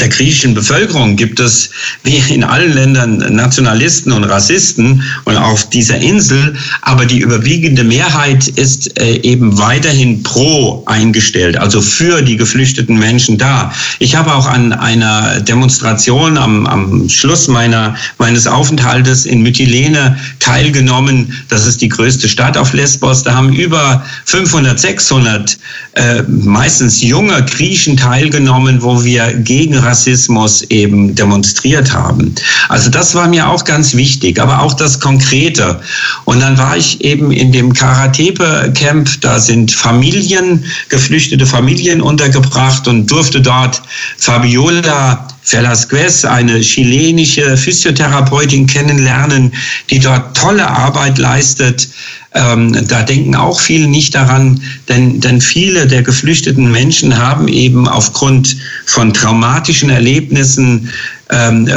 [0.00, 1.70] der griechischen Bevölkerung gibt es,
[2.02, 8.48] wie in allen Ländern, Nationalisten und Rassisten und auf dieser Insel, aber die überwiegende Mehrheit
[8.48, 13.72] ist äh, eben weiterhin pro eingestellt, also für die geflüchteten Menschen da.
[13.98, 21.32] Ich habe auch an einer Demonstration am, am Schluss meiner, meines Aufenthaltes in Mytilene teilgenommen.
[21.48, 23.22] Das ist die größte Stadt auf Lesbos.
[23.22, 25.58] Da haben über 500, 600
[25.94, 32.34] äh, meistens junge Griechen teilgenommen, wo wir gegen Rassismus eben demonstriert haben.
[32.68, 35.80] Also das war mir auch ganz wichtig, aber auch das Konkrete.
[36.24, 43.08] Und dann war ich eben in dem Karatepe-Camp, da sind Familien, geflüchtete Familien untergebracht und
[43.08, 43.80] durfte dort
[44.18, 49.52] Fabiola Velasquez, eine chilenische Physiotherapeutin kennenlernen,
[49.90, 51.88] die dort tolle Arbeit leistet.
[52.34, 57.86] Ähm, da denken auch viele nicht daran, denn, denn viele der geflüchteten Menschen haben eben
[57.86, 60.88] aufgrund von traumatischen Erlebnissen
[61.30, 61.68] ähm,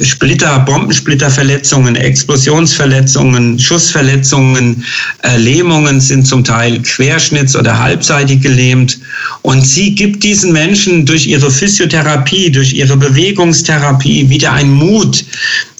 [0.00, 4.84] Splitter, Bombensplitterverletzungen, Explosionsverletzungen, Schussverletzungen,
[5.22, 8.98] äh, Lähmungen sind zum Teil querschnitts- oder halbseitig gelähmt.
[9.42, 15.24] Und sie gibt diesen Menschen durch ihre Physiotherapie, durch ihre Bewegungstherapie wieder einen Mut,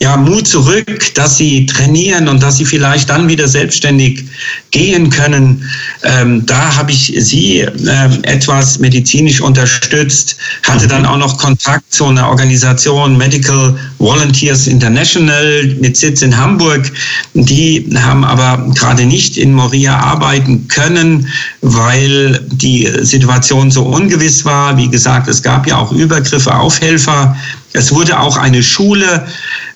[0.00, 4.24] ja, Mut zurück, dass sie trainieren und dass sie vielleicht dann wieder selbstständig
[4.70, 5.64] gehen können.
[6.04, 12.06] Ähm, da habe ich sie äh, etwas medizinisch unterstützt, hatte dann auch noch Kontakt zu
[12.06, 16.90] einer Organisation Medical Volunteers International mit Sitz in Hamburg.
[17.34, 21.28] Die haben aber gerade nicht in Moria arbeiten können,
[21.62, 24.76] weil die Situation so ungewiss war.
[24.76, 27.36] Wie gesagt, es gab ja auch Übergriffe auf Helfer.
[27.72, 29.26] Es wurde auch eine Schule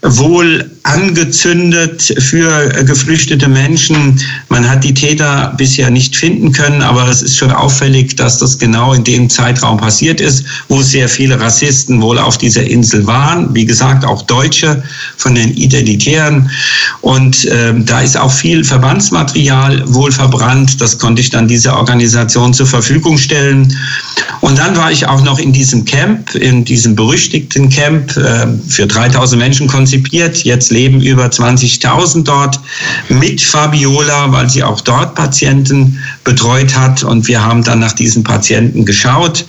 [0.03, 4.21] wohl angezündet für geflüchtete Menschen.
[4.49, 8.59] Man hat die Täter bisher nicht finden können, aber es ist schon auffällig, dass das
[8.59, 13.55] genau in dem Zeitraum passiert ist, wo sehr viele Rassisten wohl auf dieser Insel waren.
[13.55, 14.83] Wie gesagt, auch Deutsche
[15.17, 16.51] von den Identitären.
[17.01, 20.81] Und äh, da ist auch viel Verbandsmaterial wohl verbrannt.
[20.81, 23.73] Das konnte ich dann dieser Organisation zur Verfügung stellen.
[24.41, 28.89] Und dann war ich auch noch in diesem Camp, in diesem berüchtigten Camp äh, für
[28.89, 30.45] 3000 Menschen konzipiert.
[30.45, 32.59] Jetzt leben über 20.000 dort
[33.09, 37.03] mit Fabiola, weil sie auch dort Patienten betreut hat.
[37.03, 39.45] Und wir haben dann nach diesen Patienten geschaut.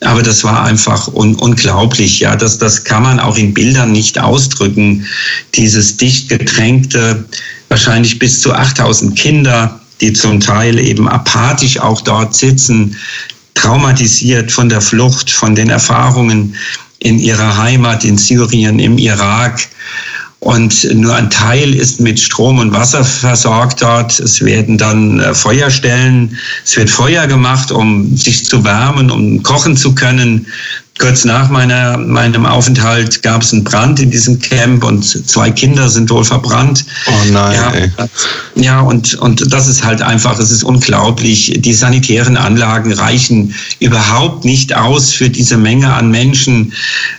[0.00, 2.20] Aber das war einfach un unglaublich.
[2.20, 5.06] Ja, das, das kann man auch in Bildern nicht ausdrücken.
[5.54, 7.24] Dieses dicht gedrängte,
[7.68, 12.96] wahrscheinlich bis zu 8000 Kinder, die zum Teil eben apathisch auch dort sitzen,
[13.54, 16.56] traumatisiert von der Flucht, von den Erfahrungen
[17.04, 19.68] in ihrer Heimat in Syrien, im Irak.
[20.40, 24.18] Und nur ein Teil ist mit Strom und Wasser versorgt dort.
[24.20, 29.76] Es werden dann äh, Feuerstellen, es wird Feuer gemacht, um sich zu wärmen, um kochen
[29.76, 30.46] zu können.
[31.00, 35.88] Kurz nach meiner, meinem Aufenthalt gab es einen Brand in diesem Camp und zwei Kinder
[35.88, 36.84] sind wohl verbrannt.
[37.08, 37.92] Oh nein.
[37.98, 38.08] Ja,
[38.54, 41.52] ja und, und das ist halt einfach, es ist unglaublich.
[41.58, 46.72] Die sanitären Anlagen reichen überhaupt nicht aus für diese Menge an Menschen.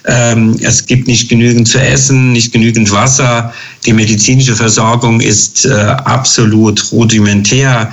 [0.05, 3.53] Ähm, es gibt nicht genügend zu essen, nicht genügend Wasser.
[3.85, 7.91] Die medizinische Versorgung ist äh, absolut rudimentär.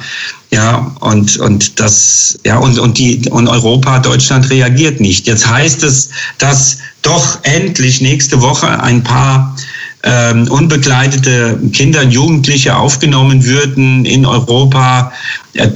[0.53, 5.27] Ja, und, und das, ja, und, und die, und Europa, Deutschland reagiert nicht.
[5.27, 9.57] Jetzt heißt es, dass doch endlich nächste Woche ein paar
[10.05, 15.13] ähm, unbegleitete Kinder und Jugendliche aufgenommen würden in Europa,
[15.55, 15.69] äh,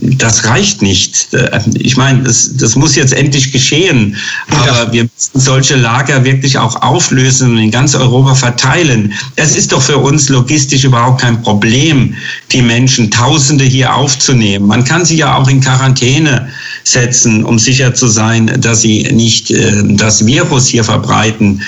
[0.00, 1.34] das reicht nicht.
[1.34, 4.16] Äh, ich meine, das, das muss jetzt endlich geschehen,
[4.48, 4.92] aber ja.
[4.92, 9.12] wir müssen solche Lager wirklich auch auflösen und in ganz Europa verteilen.
[9.36, 12.14] Es ist doch für uns logistisch überhaupt kein Problem,
[12.52, 14.66] die Menschen, Tausende hier aufzunehmen.
[14.66, 16.48] Man kann sie ja auch in Quarantäne
[16.84, 21.60] setzen, um sicher zu sein, dass sie nicht äh, das Virus hier verbreiten.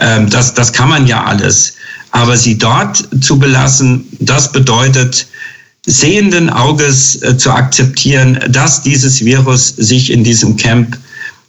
[0.00, 1.74] Ähm, das, das kann man ja alles.
[2.10, 5.26] Aber sie dort zu belassen, das bedeutet,
[5.86, 10.98] sehenden Auges äh, zu akzeptieren, dass dieses Virus sich in diesem Camp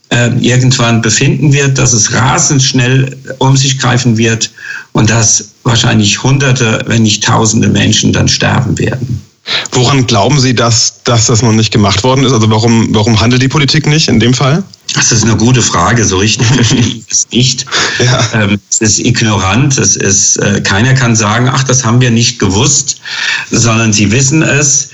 [0.09, 4.51] äh, irgendwann befinden wird, dass es rasend schnell um sich greifen wird
[4.91, 9.21] und dass wahrscheinlich Hunderte, wenn nicht Tausende Menschen dann sterben werden.
[9.71, 12.31] Woran glauben Sie, dass, dass das noch nicht gemacht worden ist?
[12.31, 14.63] Also warum, warum handelt die Politik nicht in dem Fall?
[14.93, 16.03] Das ist eine gute Frage.
[16.03, 17.65] So richtig verstehe ich es nicht.
[18.03, 18.43] Ja.
[18.43, 19.77] Ähm, es ist ignorant.
[19.77, 22.99] Es ist, äh, keiner kann sagen, ach, das haben wir nicht gewusst,
[23.51, 24.89] sondern sie wissen es.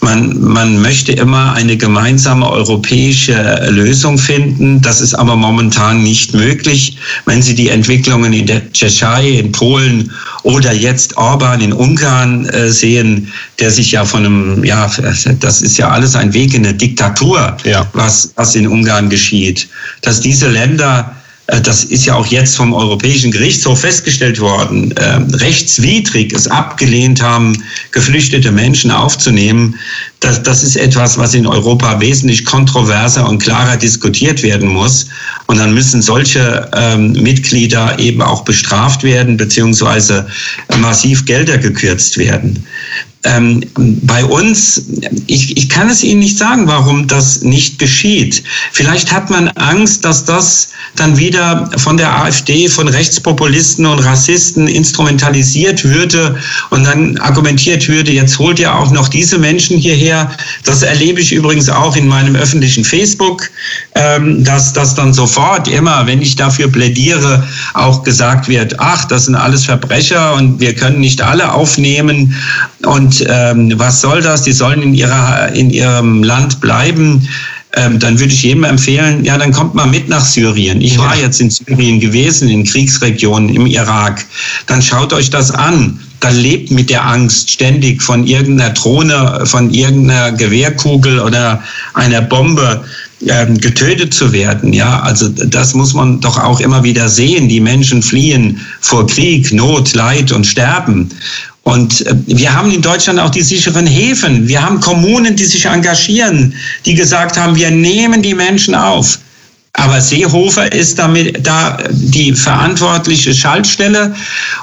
[0.00, 4.80] Man, man möchte immer eine gemeinsame europäische Lösung finden.
[4.80, 6.96] Das ist aber momentan nicht möglich.
[7.26, 10.10] Wenn Sie die Entwicklungen in der Tschechei, in Polen
[10.42, 14.90] oder jetzt Orban in Ungarn äh, sehen, der sich ja von einem, ja,
[15.40, 17.86] das ist ja alles ein Weg in eine Diktatur, ja.
[17.92, 19.41] was, was in Ungarn geschieht.
[20.02, 21.14] Dass diese Länder
[21.48, 27.22] äh, das ist ja auch jetzt vom Europäischen Gerichtshof festgestellt worden, äh, rechtswidrig es abgelehnt
[27.22, 29.78] haben, geflüchtete Menschen aufzunehmen.
[30.22, 35.08] Das, das ist etwas, was in Europa wesentlich kontroverser und klarer diskutiert werden muss.
[35.46, 40.26] Und dann müssen solche ähm, Mitglieder eben auch bestraft werden, beziehungsweise
[40.78, 42.64] massiv Gelder gekürzt werden.
[43.24, 44.82] Ähm, bei uns,
[45.28, 48.42] ich, ich kann es Ihnen nicht sagen, warum das nicht geschieht.
[48.72, 54.66] Vielleicht hat man Angst, dass das dann wieder von der AfD, von Rechtspopulisten und Rassisten
[54.66, 56.36] instrumentalisiert würde
[56.70, 60.11] und dann argumentiert würde, jetzt holt ihr auch noch diese Menschen hierher.
[60.64, 63.50] Das erlebe ich übrigens auch in meinem öffentlichen Facebook,
[63.94, 69.26] ähm, dass das dann sofort immer, wenn ich dafür plädiere, auch gesagt wird, ach, das
[69.26, 72.34] sind alles Verbrecher und wir können nicht alle aufnehmen
[72.84, 74.42] und ähm, was soll das?
[74.42, 77.28] Die sollen in, ihrer, in ihrem Land bleiben.
[77.74, 80.82] Ähm, dann würde ich jedem empfehlen, ja, dann kommt mal mit nach Syrien.
[80.82, 84.26] Ich war jetzt in Syrien gewesen, in Kriegsregionen im Irak.
[84.66, 85.98] Dann schaut euch das an.
[86.22, 91.60] Da lebt mit der Angst ständig von irgendeiner Drohne, von irgendeiner Gewehrkugel oder
[91.94, 92.84] einer Bombe
[93.26, 94.72] ähm, getötet zu werden.
[94.72, 97.48] Ja, also das muss man doch auch immer wieder sehen.
[97.48, 101.10] Die Menschen fliehen vor Krieg, Not, Leid und Sterben.
[101.64, 104.46] Und äh, wir haben in Deutschland auch die sicheren Häfen.
[104.46, 106.54] Wir haben Kommunen, die sich engagieren,
[106.86, 109.18] die gesagt haben, wir nehmen die Menschen auf.
[109.74, 114.14] Aber Seehofer ist damit da die verantwortliche Schaltstelle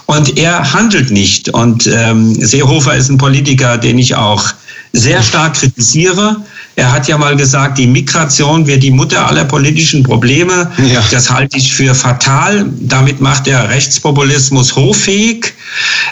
[0.06, 1.50] und er handelt nicht.
[1.50, 4.54] Und ähm, Seehofer ist ein Politiker, den ich auch
[4.94, 6.38] sehr stark kritisiere.
[6.80, 10.72] Er hat ja mal gesagt, die Migration wäre die Mutter aller politischen Probleme.
[10.78, 11.04] Ja.
[11.12, 12.68] Das halte ich für fatal.
[12.80, 15.54] Damit macht er Rechtspopulismus hoffähig.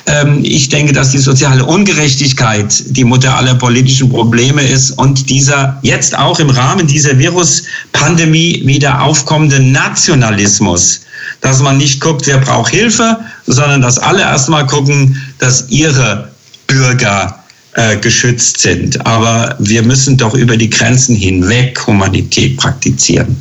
[0.07, 5.80] Ähm, ich denke, dass die soziale Ungerechtigkeit die Mutter aller politischen Probleme ist und dieser
[5.84, 11.01] jetzt auch im Rahmen dieser Viruspandemie wieder aufkommende Nationalismus
[11.41, 16.30] dass man nicht guckt, wer braucht Hilfe, sondern dass alle erstmal gucken, dass ihre
[16.68, 17.43] Bürger
[17.78, 19.05] äh, geschützt sind.
[19.05, 23.39] Aber wir müssen doch über die Grenzen hinweg Humanität praktizieren.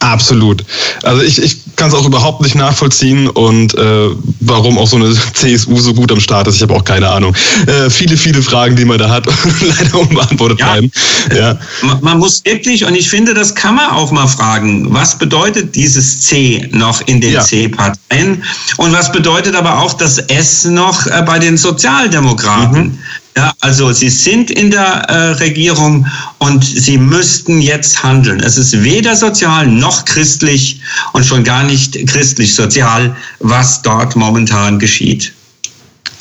[0.00, 0.62] Absolut.
[1.02, 4.08] Also ich, ich kann es auch überhaupt nicht nachvollziehen und äh,
[4.40, 6.56] warum auch so eine CSU so gut am Start ist.
[6.56, 7.34] Ich habe auch keine Ahnung.
[7.66, 9.26] Äh, viele, viele Fragen, die man da hat,
[9.60, 10.66] leider unbeantwortet ja.
[10.66, 10.92] bleiben.
[11.34, 11.58] Ja.
[12.02, 16.20] Man, muss wirklich, und ich finde, das kann man auch mal fragen, was bedeutet dieses
[16.20, 17.40] C noch in den ja.
[17.40, 18.42] C-Parteien
[18.76, 22.82] und was bedeutet aber auch das S noch äh, bei den Sozialdemokraten?
[22.82, 22.98] Mhm.
[23.38, 26.04] Ja, also sie sind in der äh, Regierung
[26.38, 28.40] und sie müssten jetzt handeln.
[28.40, 30.80] Es ist weder sozial noch christlich
[31.12, 35.32] und schon gar nicht christlich sozial, was dort momentan geschieht.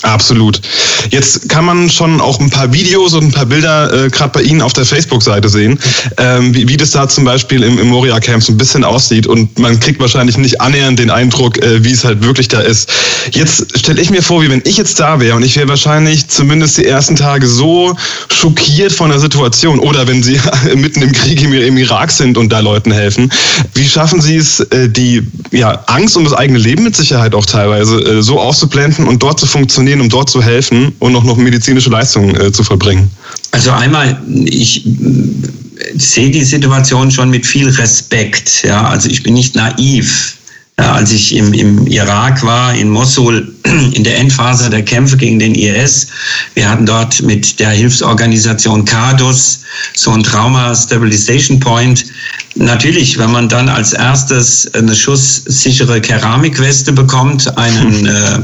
[0.03, 0.61] Absolut.
[1.09, 4.41] Jetzt kann man schon auch ein paar Videos und ein paar Bilder äh, gerade bei
[4.41, 5.79] Ihnen auf der Facebook-Seite sehen,
[6.17, 9.25] ähm, wie, wie das da zum Beispiel im, im Moria-Camp so ein bisschen aussieht.
[9.25, 12.91] Und man kriegt wahrscheinlich nicht annähernd den Eindruck, äh, wie es halt wirklich da ist.
[13.31, 16.27] Jetzt stelle ich mir vor, wie wenn ich jetzt da wäre und ich wäre wahrscheinlich
[16.27, 17.95] zumindest die ersten Tage so
[18.31, 20.39] schockiert von der Situation oder wenn Sie
[20.75, 23.31] mitten im Krieg im, im Irak sind und da Leuten helfen.
[23.73, 27.47] Wie schaffen Sie es, äh, die ja, Angst um das eigene Leben mit Sicherheit auch
[27.47, 29.86] teilweise äh, so auszublenden und dort zu funktionieren?
[29.87, 33.09] Unternehmen, um dort zu helfen und auch noch medizinische Leistungen äh, zu verbringen?
[33.51, 34.89] Also einmal, ich äh,
[35.95, 38.63] sehe die Situation schon mit viel Respekt.
[38.63, 40.33] Ja, also ich bin nicht naiv.
[40.75, 43.51] als ich im, im Irak war, in Mosul,
[43.93, 46.07] in der Endphase der Kämpfe gegen den IS.
[46.53, 49.61] Wir hatten dort mit der Hilfsorganisation CADUS
[49.95, 52.05] so ein Trauma Stabilization Point.
[52.55, 58.39] Natürlich, wenn man dann als erstes eine schusssichere Keramikweste bekommt, einen äh,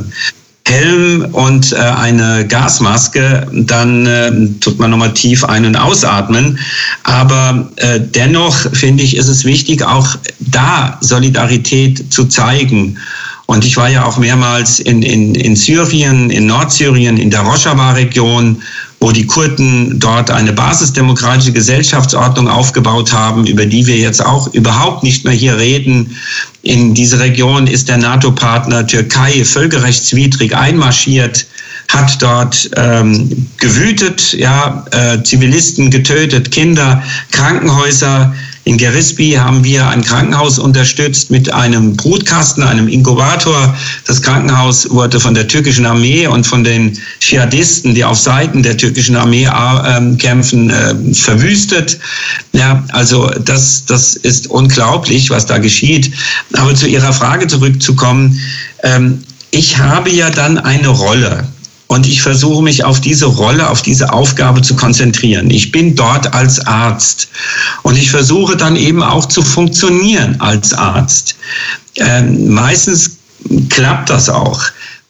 [0.66, 6.58] Helm und äh, eine Gasmaske, dann äh, tut man nochmal tief ein- und ausatmen.
[7.04, 12.98] Aber äh, dennoch finde ich, ist es wichtig, auch da Solidarität zu zeigen.
[13.46, 18.62] Und ich war ja auch mehrmals in, in, in Syrien, in Nordsyrien, in der Rojava-Region,
[19.04, 25.04] wo die Kurden dort eine basisdemokratische Gesellschaftsordnung aufgebaut haben, über die wir jetzt auch überhaupt
[25.04, 26.16] nicht mehr hier reden.
[26.62, 31.46] In diese Region ist der NATO-Partner Türkei völkerrechtswidrig einmarschiert,
[31.90, 38.34] hat dort ähm, gewütet, ja, äh, Zivilisten getötet, Kinder, Krankenhäuser
[38.66, 43.76] in Gerispi haben wir ein Krankenhaus unterstützt mit einem Brutkasten, einem Inkubator.
[44.08, 48.78] Das Krankenhaus wurde von der türkischen Armee und von den Dschihadisten, die auf Seiten der
[48.78, 52.00] türkischen Armee äh, kämpfen, äh, verwüstet.
[52.54, 56.12] Ja, also das, das ist unglaublich, was da geschieht.
[56.54, 58.40] Aber zu Ihrer Frage zurückzukommen,
[58.84, 61.48] ähm, ich habe ja dann eine Rolle.
[61.88, 65.50] Und ich versuche mich auf diese Rolle, auf diese Aufgabe zu konzentrieren.
[65.52, 67.28] Ich bin dort als Arzt.
[67.84, 71.36] Und ich versuche dann eben auch zu funktionieren als Arzt.
[71.98, 73.18] Ähm, meistens
[73.70, 74.62] klappt das auch.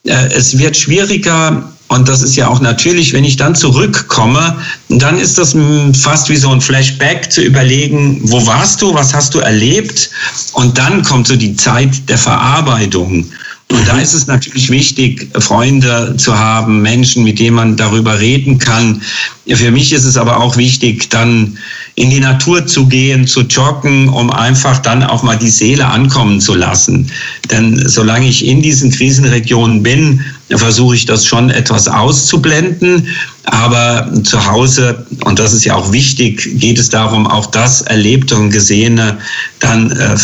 [0.04, 1.64] Äh, es wird schwieriger,
[1.94, 4.58] und das ist ja auch natürlich, wenn ich dann zurückkomme,
[4.90, 5.56] dann ist das
[5.94, 10.10] fast wie so ein Flashback zu überlegen, wo warst du, was hast du erlebt?
[10.54, 13.26] Und dann kommt so die Zeit der Verarbeitung.
[13.74, 18.60] Und da ist es natürlich wichtig, Freunde zu haben, Menschen, mit denen man darüber reden
[18.60, 19.02] kann.
[19.48, 21.58] Für mich ist es aber auch wichtig, dann
[21.96, 26.40] in die Natur zu gehen, zu joggen, um einfach dann auch mal die Seele ankommen
[26.40, 27.10] zu lassen.
[27.50, 33.08] Denn solange ich in diesen Krisenregionen bin, versuche ich das schon etwas auszublenden.
[33.46, 38.36] Aber zu Hause, und das ist ja auch wichtig, geht es darum, auch das Erlebte
[38.36, 39.18] und Gesehene
[39.60, 40.16] dann äh,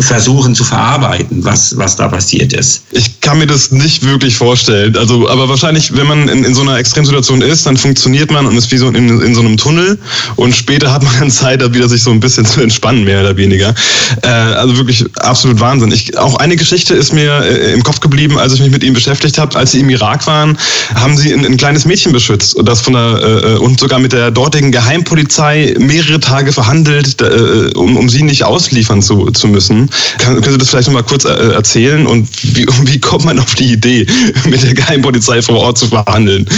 [0.00, 2.84] versuchen zu verarbeiten, was, was da passiert ist.
[2.92, 4.96] Ich kann mir das nicht wirklich vorstellen.
[4.96, 8.56] Also, aber wahrscheinlich, wenn man in, in so einer Extremsituation ist, dann funktioniert man und
[8.56, 9.98] ist wie so in, in so einem Tunnel
[10.36, 13.20] und später hat man dann Zeit, da wieder sich so ein bisschen zu entspannen, mehr
[13.20, 13.74] oder weniger.
[14.22, 15.92] Äh, also wirklich absolut Wahnsinn.
[15.92, 18.94] Ich, auch eine Geschichte ist mir äh, im Kopf geblieben, als ich mich mit ihm
[18.94, 19.56] beschäftigt habe.
[19.56, 20.58] Als sie im Irak waren,
[20.94, 24.12] haben sie ein, ein kleines Mädchen beschützt und das von der äh, und sogar mit
[24.12, 29.87] der dortigen Geheimpolizei mehrere Tage verhandelt, äh, um, um sie nicht ausliefern zu, zu müssen.
[30.18, 33.38] Kann, können Sie das vielleicht noch mal kurz äh, erzählen und wie, wie kommt man
[33.38, 34.06] auf die Idee,
[34.44, 36.46] mit der Geheimpolizei vor Ort zu verhandeln?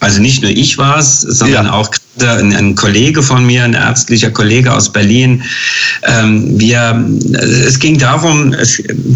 [0.00, 1.72] Also nicht nur ich war es, sondern ja.
[1.72, 1.90] auch
[2.20, 5.42] ein, Kollege von mir, ein ärztlicher Kollege aus Berlin.
[6.04, 7.04] Ähm, wir,
[7.66, 8.54] es ging darum,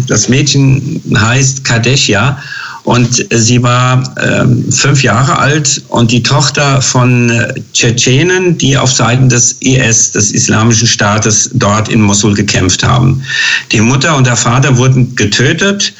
[0.07, 2.37] das Mädchen heißt Kadeshia
[2.83, 8.91] und sie war ähm, fünf Jahre alt und die Tochter von äh, Tschetschenen, die auf
[8.91, 13.23] Seiten des IS, des Islamischen Staates, dort in Mosul gekämpft haben.
[13.71, 15.93] Die Mutter und der Vater wurden getötet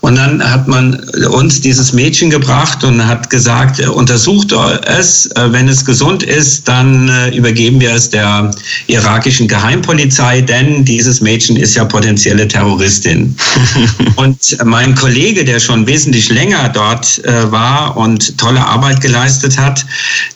[0.00, 0.94] und dann hat man
[1.30, 4.52] uns dieses Mädchen gebracht und hat gesagt, äh, untersucht
[4.86, 8.50] es, äh, wenn es gesund ist, dann übergeben wir es der
[8.86, 13.36] irakischen Geheimpolizei, denn dieses Mädchen ist ja potenzielle Terroristin.
[14.16, 19.84] und mein Kollege, der schon wesentlich länger dort äh, war und tolle Arbeit geleistet hat,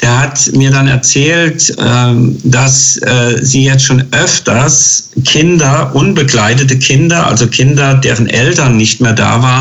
[0.02, 7.26] der hat mir dann erzählt, äh, dass äh, sie jetzt schon öfters Kinder, unbegleitete Kinder,
[7.26, 9.53] also Kinder, deren Eltern nicht mehr da waren,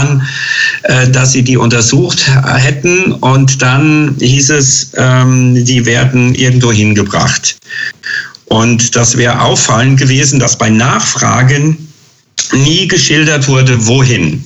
[0.84, 7.58] äh, dass sie die untersucht hätten und dann hieß es, ähm, die werden irgendwo hingebracht.
[8.46, 11.78] Und das wäre auffallend gewesen, dass bei Nachfragen
[12.52, 14.44] nie geschildert wurde, wohin.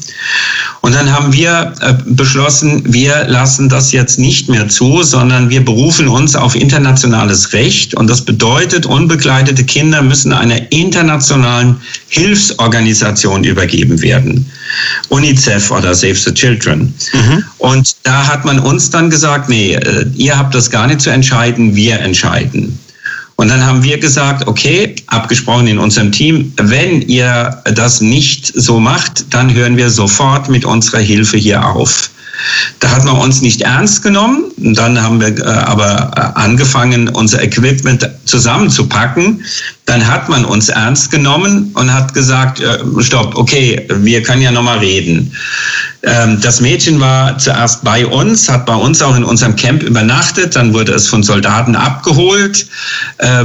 [0.88, 5.60] Und dann haben wir äh, beschlossen, wir lassen das jetzt nicht mehr zu, sondern wir
[5.66, 7.94] berufen uns auf internationales Recht.
[7.94, 11.76] Und das bedeutet, unbegleitete Kinder müssen einer internationalen
[12.08, 14.50] Hilfsorganisation übergeben werden.
[15.10, 16.94] UNICEF oder Save the Children.
[17.12, 17.44] Mhm.
[17.58, 21.10] Und da hat man uns dann gesagt, nee, äh, ihr habt das gar nicht zu
[21.10, 22.80] entscheiden, wir entscheiden.
[23.40, 28.80] Und dann haben wir gesagt, okay, abgesprochen in unserem Team, wenn ihr das nicht so
[28.80, 32.10] macht, dann hören wir sofort mit unserer Hilfe hier auf.
[32.80, 34.46] Da hat man uns nicht ernst genommen.
[34.58, 39.44] Dann haben wir äh, aber äh, angefangen, unser Equipment zusammenzupacken.
[39.86, 44.52] dann hat man uns ernst genommen und hat gesagt, äh, stopp, okay, wir können ja
[44.52, 45.32] nochmal reden.
[46.04, 50.56] Ähm, das Mädchen war zuerst bei uns, hat bei uns auch in unserem Camp übernachtet,
[50.56, 52.68] dann wurde es von Soldaten abgeholt,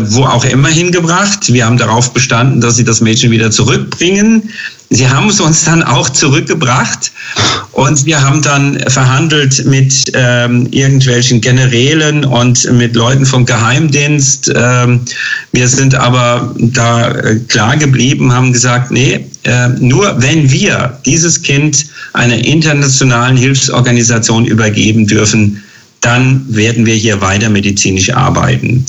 [0.01, 1.53] wo auch immer hingebracht.
[1.53, 4.51] Wir haben darauf bestanden, dass sie das Mädchen wieder zurückbringen.
[4.95, 7.13] Sie haben es uns dann auch zurückgebracht
[7.73, 14.53] und wir haben dann verhandelt mit ähm, irgendwelchen Generälen und mit Leuten vom Geheimdienst.
[14.55, 15.01] Ähm,
[15.53, 21.41] wir sind aber da äh, klar geblieben, haben gesagt, nee, äh, nur wenn wir dieses
[21.41, 25.63] Kind einer internationalen Hilfsorganisation übergeben dürfen,
[26.03, 28.85] dann werden wir hier weiter medizinisch arbeiten.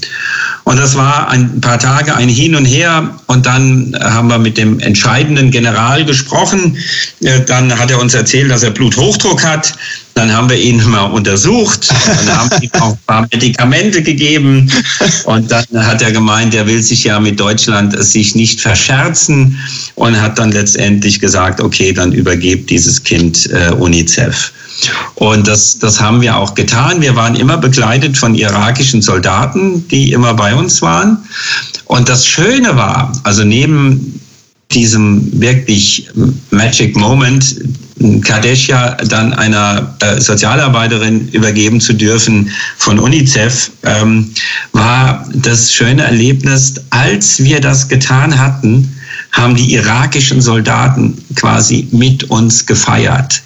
[0.65, 3.09] Und das war ein paar Tage ein Hin und Her.
[3.27, 6.77] Und dann haben wir mit dem entscheidenden General gesprochen.
[7.21, 9.73] Äh, dann hat er uns erzählt, dass er Bluthochdruck hat.
[10.13, 11.89] Dann haben wir ihn mal untersucht.
[12.05, 14.71] Dann haben wir ihm auch ein paar Medikamente gegeben.
[15.25, 19.59] Und dann hat er gemeint, er will sich ja mit Deutschland sich nicht verscherzen
[19.95, 24.53] und hat dann letztendlich gesagt, okay, dann übergebt dieses Kind äh, UNICEF.
[25.15, 27.01] Und das, das haben wir auch getan.
[27.01, 31.17] Wir waren immer begleitet von irakischen Soldaten, die immer bei uns waren.
[31.85, 34.19] Und das Schöne war, also neben
[34.71, 36.09] diesem wirklich
[36.49, 37.55] Magic Moment,
[38.25, 44.33] Kadesha dann einer äh, Sozialarbeiterin übergeben zu dürfen von UNICEF, ähm,
[44.73, 48.93] war das schöne Erlebnis, als wir das getan hatten,
[49.31, 53.41] haben die irakischen Soldaten quasi mit uns gefeiert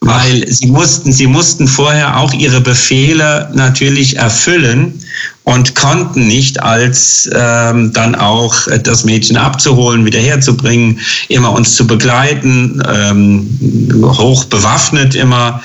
[0.00, 5.02] weil sie mussten, sie mussten vorher auch ihre Befehle natürlich erfüllen
[5.44, 11.86] und konnten nicht als ähm, dann auch das Mädchen abzuholen, wieder herzubringen, immer uns zu
[11.86, 15.62] begleiten, ähm, hoch bewaffnet immer.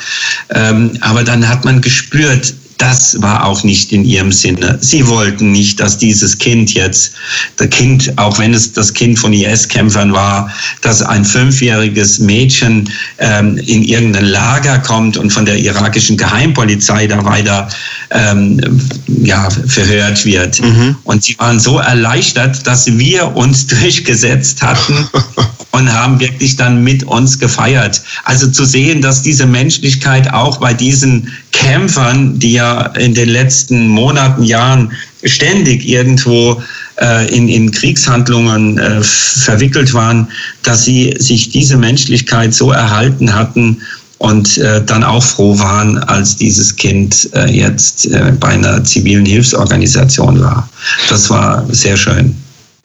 [0.49, 2.53] Ähm, aber dann hat man gespürt,
[2.83, 4.77] das war auch nicht in ihrem Sinne.
[4.81, 7.13] Sie wollten nicht, dass dieses Kind jetzt,
[7.55, 13.57] das Kind, auch wenn es das Kind von IS-Kämpfern war, dass ein fünfjähriges Mädchen ähm,
[13.57, 17.69] in irgendein Lager kommt und von der irakischen Geheimpolizei da weiter
[18.11, 18.59] ähm,
[19.07, 20.61] ja, verhört wird.
[20.61, 20.97] Mhm.
[21.05, 25.07] Und sie waren so erleichtert, dass wir uns durchgesetzt hatten
[25.73, 28.01] und haben wirklich dann mit uns gefeiert.
[28.25, 33.87] Also zu sehen, dass diese Menschlichkeit auch bei diesen Kämpfern, die ja in den letzten
[33.87, 34.91] Monaten, Jahren
[35.23, 36.61] ständig irgendwo
[37.01, 40.27] äh, in, in Kriegshandlungen äh, verwickelt waren,
[40.61, 43.81] dass sie sich diese Menschlichkeit so erhalten hatten
[44.19, 49.25] und äh, dann auch froh waren, als dieses Kind äh, jetzt äh, bei einer zivilen
[49.25, 50.69] Hilfsorganisation war.
[51.09, 52.42] Das war sehr schön.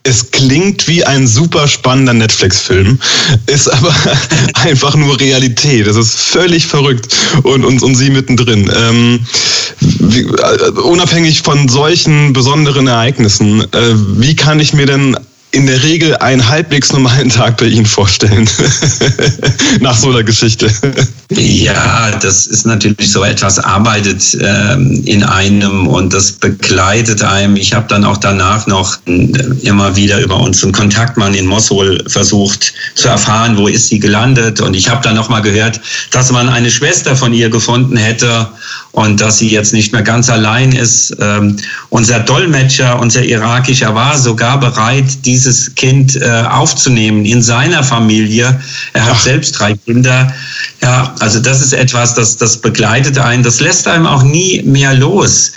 [0.08, 2.98] Es klingt wie ein super spannender Netflix-Film,
[3.44, 3.94] ist aber
[4.54, 5.86] einfach nur Realität.
[5.86, 8.70] Das ist völlig verrückt und, und, und sie mittendrin.
[8.74, 9.20] Ähm,
[9.80, 15.14] wie, äh, unabhängig von solchen besonderen Ereignissen, äh, wie kann ich mir denn
[15.50, 18.48] in der Regel einen halbwegs normalen Tag bei Ihnen vorstellen?
[19.80, 20.70] Nach so einer Geschichte.
[21.30, 27.56] Ja, das ist natürlich so etwas arbeitet ähm, in einem und das begleitet einem.
[27.56, 29.32] Ich habe dann auch danach noch äh,
[29.62, 34.60] immer wieder über unseren Kontaktmann in Mosul versucht zu erfahren, wo ist sie gelandet.
[34.60, 35.80] Und ich habe dann noch mal gehört,
[36.10, 38.48] dass man eine Schwester von ihr gefunden hätte
[38.92, 41.16] und dass sie jetzt nicht mehr ganz allein ist.
[41.20, 41.56] Ähm,
[41.90, 48.60] unser Dolmetscher, unser irakischer, war sogar bereit, dieses Kind äh, aufzunehmen in seiner Familie.
[48.92, 49.22] Er hat Ach.
[49.22, 50.32] selbst drei Kinder.
[50.82, 53.42] Ja, also das ist etwas, das, das begleitet einen.
[53.42, 55.52] Das lässt einem auch nie mehr los.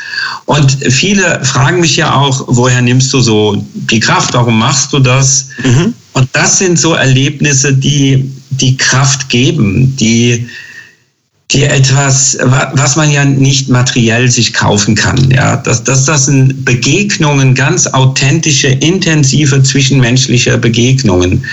[0.45, 4.33] Und viele fragen mich ja auch, woher nimmst du so die Kraft?
[4.33, 5.47] Warum machst du das?
[5.63, 5.93] Mhm.
[6.13, 10.47] Und das sind so Erlebnisse, die die Kraft geben, die
[11.51, 15.29] die etwas, was man ja nicht materiell sich kaufen kann.
[15.31, 21.43] Ja, das, das, das sind Begegnungen, ganz authentische, intensive zwischenmenschliche Begegnungen.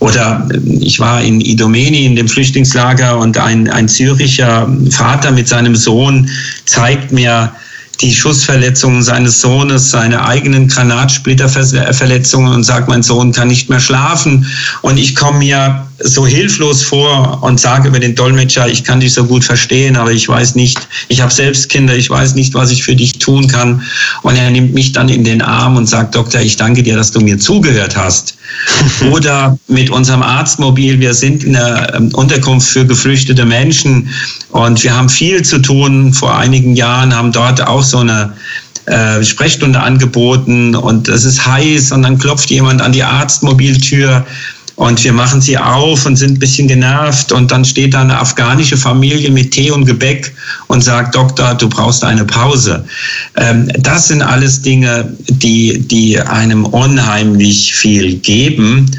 [0.00, 0.48] Oder
[0.80, 6.28] ich war in Idomeni in dem Flüchtlingslager und ein, ein syrischer Vater mit seinem Sohn
[6.66, 7.52] zeigt mir,
[8.00, 14.46] die Schussverletzungen seines Sohnes, seine eigenen Granatsplitterverletzungen und sagt, mein Sohn kann nicht mehr schlafen.
[14.82, 19.14] Und ich komme mir so hilflos vor und sage über den Dolmetscher, ich kann dich
[19.14, 20.78] so gut verstehen, aber ich weiß nicht,
[21.08, 23.82] ich habe selbst Kinder, ich weiß nicht, was ich für dich tun kann.
[24.22, 27.12] Und er nimmt mich dann in den Arm und sagt, Doktor, ich danke dir, dass
[27.12, 28.36] du mir zugehört hast.
[29.12, 34.08] Oder mit unserem Arztmobil, wir sind in der ähm, Unterkunft für geflüchtete Menschen
[34.50, 36.12] und wir haben viel zu tun.
[36.12, 38.32] Vor einigen Jahren haben dort auch so eine
[38.86, 44.26] äh, Sprechstunde angeboten und es ist heiß und dann klopft jemand an die Arztmobiltür
[44.76, 48.18] und wir machen sie auf und sind ein bisschen genervt und dann steht da eine
[48.18, 50.34] afghanische Familie mit Tee und Gebäck
[50.66, 52.84] und sagt, Doktor, du brauchst eine Pause.
[53.36, 58.90] Ähm, das sind alles Dinge, die, die einem unheimlich viel geben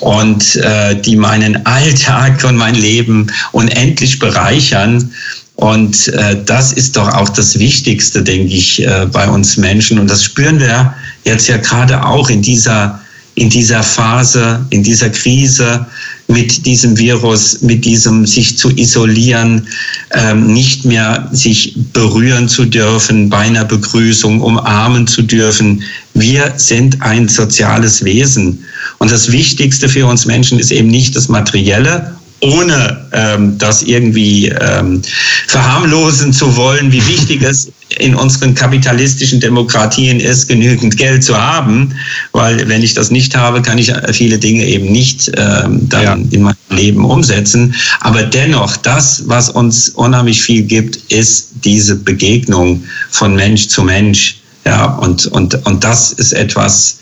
[0.00, 5.10] und äh, die meinen Alltag und mein Leben unendlich bereichern.
[5.56, 9.98] Und äh, das ist doch auch das Wichtigste, denke ich, äh, bei uns Menschen.
[9.98, 13.00] Und das spüren wir jetzt ja gerade auch in dieser
[13.36, 15.86] in dieser Phase, in dieser Krise
[16.28, 19.66] mit diesem Virus, mit diesem sich zu isolieren,
[20.12, 25.82] ähm, nicht mehr sich berühren zu dürfen, bei einer Begrüßung umarmen zu dürfen.
[26.14, 28.64] Wir sind ein soziales Wesen.
[28.98, 34.48] Und das Wichtigste für uns Menschen ist eben nicht das Materielle ohne ähm, das irgendwie
[34.48, 35.00] ähm,
[35.46, 41.94] verharmlosen zu wollen, wie wichtig es in unseren kapitalistischen Demokratien ist, genügend Geld zu haben,
[42.32, 46.18] weil wenn ich das nicht habe, kann ich viele Dinge eben nicht ähm, dann ja.
[46.30, 47.74] in meinem Leben umsetzen.
[48.00, 54.38] Aber dennoch, das, was uns unheimlich viel gibt, ist diese Begegnung von Mensch zu Mensch.
[54.66, 56.98] Ja, und, und, und das ist etwas,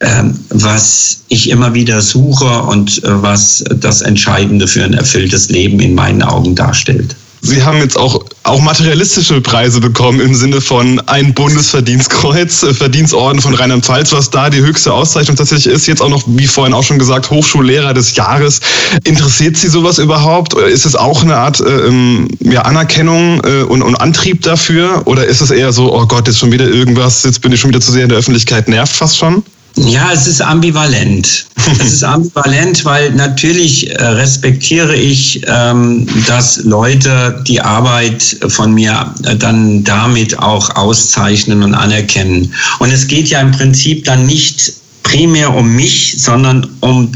[0.00, 5.80] ähm, was ich immer wieder suche und äh, was das Entscheidende für ein erfülltes Leben
[5.80, 7.16] in meinen Augen darstellt.
[7.40, 13.40] Sie haben jetzt auch, auch materialistische Preise bekommen im Sinne von ein Bundesverdienstkreuz, äh, Verdienstorden
[13.40, 15.86] von Rheinland-Pfalz, was da die höchste Auszeichnung tatsächlich ist.
[15.86, 18.60] Jetzt auch noch, wie vorhin auch schon gesagt, Hochschullehrer des Jahres.
[19.04, 20.54] Interessiert Sie sowas überhaupt?
[20.54, 25.02] Ist es auch eine Art äh, ähm, ja, Anerkennung äh, und, und Antrieb dafür?
[25.06, 27.70] Oder ist es eher so, oh Gott, jetzt schon wieder irgendwas, jetzt bin ich schon
[27.70, 29.44] wieder zu sehr in der Öffentlichkeit, nervt fast schon?
[29.86, 31.46] Ja, es ist ambivalent.
[31.80, 39.14] es ist ambivalent, weil natürlich äh, respektiere ich, ähm, dass Leute die Arbeit von mir
[39.24, 42.52] äh, dann damit auch auszeichnen und anerkennen.
[42.80, 44.72] Und es geht ja im Prinzip dann nicht
[45.02, 47.12] primär um mich, sondern um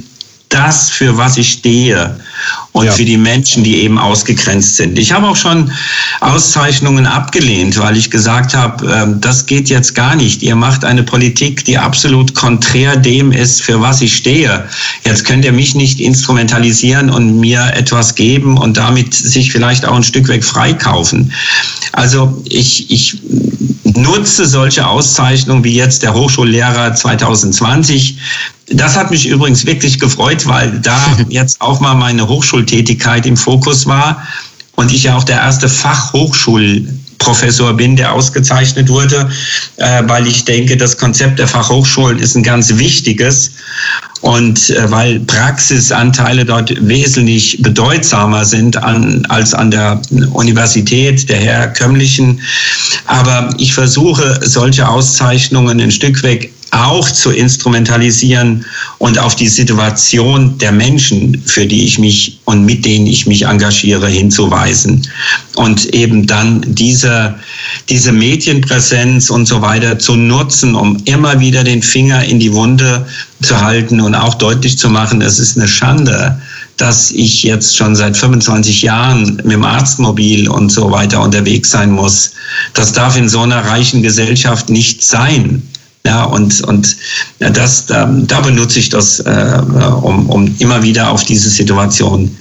[0.53, 2.16] das, für was ich stehe
[2.72, 2.92] und ja.
[2.92, 4.98] für die Menschen, die eben ausgegrenzt sind.
[4.98, 5.70] Ich habe auch schon
[6.20, 10.42] Auszeichnungen abgelehnt, weil ich gesagt habe, äh, das geht jetzt gar nicht.
[10.42, 14.66] Ihr macht eine Politik, die absolut konträr dem ist, für was ich stehe.
[15.05, 19.96] Jetzt könnt ihr mich nicht instrumentalisieren und mir etwas geben und damit sich vielleicht auch
[19.96, 21.32] ein Stück weg freikaufen.
[21.92, 23.18] Also ich, ich
[23.97, 28.18] nutze solche Auszeichnungen wie jetzt der Hochschullehrer 2020
[28.74, 33.86] das hat mich übrigens wirklich gefreut, weil da jetzt auch mal meine Hochschultätigkeit im Fokus
[33.86, 34.26] war
[34.76, 39.30] und ich ja auch der erste Fachhochschulprofessor bin, der ausgezeichnet wurde,
[39.76, 43.53] äh, weil ich denke, das Konzept der Fachhochschulen ist ein ganz wichtiges
[44.23, 50.01] und äh, weil Praxisanteile dort wesentlich bedeutsamer sind an, als an der
[50.33, 52.41] Universität, der herkömmlichen.
[53.07, 58.64] Aber ich versuche, solche Auszeichnungen ein Stück weg auch zu instrumentalisieren
[58.97, 63.45] und auf die Situation der Menschen, für die ich mich und mit denen ich mich
[63.45, 65.07] engagiere, hinzuweisen.
[65.57, 67.35] Und eben dann diese,
[67.91, 73.07] diese Medienpräsenz und so weiter zu nutzen, um immer wieder den Finger in die Wunde
[73.43, 76.41] zu halten und auch deutlich zu machen, es ist eine Schande,
[76.79, 81.91] dass ich jetzt schon seit 25 Jahren mit dem Arztmobil und so weiter unterwegs sein
[81.91, 82.33] muss.
[82.73, 85.62] Das darf in so einer reichen Gesellschaft nicht sein.
[86.05, 86.96] Ja, und, und
[87.38, 89.61] das, da, da benutze ich das, äh,
[90.03, 92.36] um, um immer wieder auf diese Situation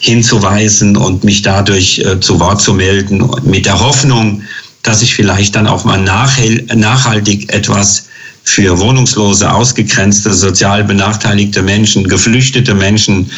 [0.00, 4.42] hinzuweisen und mich dadurch äh, zu Wort zu melden, mit der Hoffnung,
[4.82, 8.06] dass ich vielleicht dann auch mal nachhaltig etwas
[8.48, 13.30] für wohnungslose, ausgegrenzte, sozial benachteiligte Menschen, geflüchtete Menschen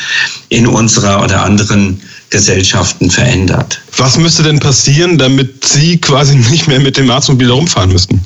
[0.50, 2.00] in unserer oder anderen
[2.30, 3.80] Gesellschaften verändert.
[3.96, 8.20] Was müsste denn passieren, damit Sie quasi nicht mehr mit dem Arztmobil herumfahren müssten?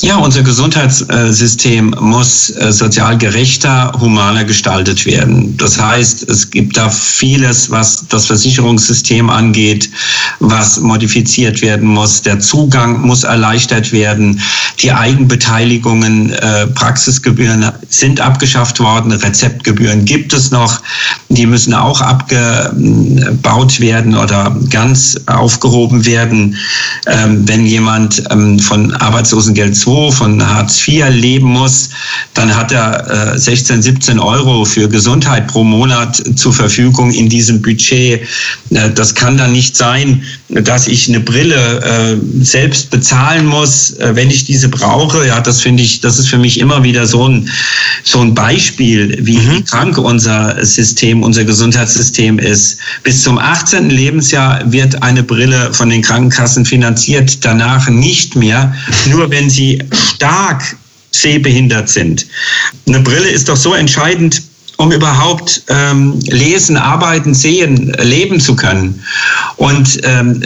[0.00, 5.56] Ja, unser Gesundheitssystem muss äh, sozial gerechter, humaner gestaltet werden.
[5.56, 9.90] Das heißt, es gibt da vieles, was das Versicherungssystem angeht,
[10.38, 12.22] was modifiziert werden muss.
[12.22, 14.40] Der Zugang muss erleichtert werden.
[14.82, 19.10] Die Eigenbeteiligungen, äh, Praxisgebühren sind abgeschafft worden.
[19.10, 20.80] Rezeptgebühren gibt es noch.
[21.28, 26.56] Die müssen auch abgebaut werden oder ganz aufgehoben werden.
[27.08, 28.94] Ähm, wenn jemand ähm, von
[29.28, 31.90] Arbeitslosengeld II von Hartz IV leben muss,
[32.34, 37.60] dann hat er äh, 16, 17 Euro für Gesundheit pro Monat zur Verfügung in diesem
[37.60, 38.22] Budget.
[38.70, 44.14] Äh, das kann dann nicht sein, dass ich eine Brille äh, selbst bezahlen muss, äh,
[44.14, 45.26] wenn ich diese brauche.
[45.26, 47.50] Ja, das finde ich, das ist für mich immer wieder so ein,
[48.10, 49.56] so ein Beispiel, wie, mhm.
[49.56, 52.78] wie krank unser System, unser Gesundheitssystem ist.
[53.02, 53.90] Bis zum 18.
[53.90, 58.74] Lebensjahr wird eine Brille von den Krankenkassen finanziert, danach nicht mehr,
[59.10, 60.76] nur wenn sie stark
[61.10, 62.26] sehbehindert sind.
[62.86, 64.42] Eine Brille ist doch so entscheidend,
[64.78, 69.02] um überhaupt ähm, lesen, arbeiten, sehen, leben zu können.
[69.56, 70.40] Und ähm,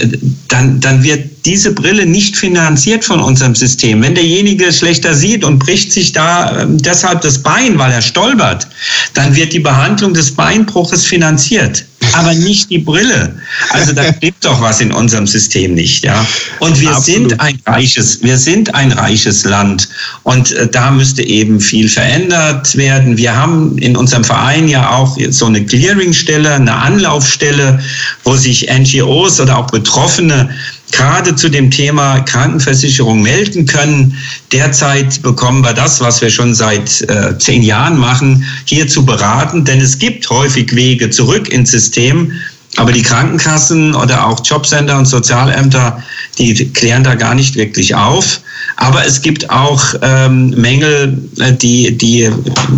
[0.49, 4.01] dann, dann wird diese Brille nicht finanziert von unserem System.
[4.01, 8.67] Wenn derjenige schlechter sieht und bricht sich da äh, deshalb das Bein, weil er stolpert,
[9.13, 13.37] dann wird die Behandlung des Beinbruches finanziert, aber nicht die Brille.
[13.69, 14.05] Also da
[14.45, 16.27] doch was in unserem System nicht, ja.
[16.61, 17.31] Und wir Absolut.
[17.31, 19.89] sind ein reiches, wir sind ein reiches Land
[20.23, 23.17] und äh, da müsste eben viel verändert werden.
[23.17, 27.81] Wir haben in unserem Verein ja auch so eine Clearingstelle, eine Anlaufstelle,
[28.25, 30.51] wo sich NGOs oder auch Betroffene
[30.93, 34.17] gerade zu dem Thema Krankenversicherung melden können.
[34.53, 39.65] Derzeit bekommen wir das, was wir schon seit äh, zehn Jahren machen, hier zu beraten,
[39.65, 42.33] denn es gibt häufig Wege zurück ins System.
[42.77, 46.03] Aber die Krankenkassen oder auch Jobcenter und Sozialämter,
[46.39, 48.41] die klären da gar nicht wirklich auf.
[48.77, 52.31] Aber es gibt auch ähm, Mängel, äh, die, die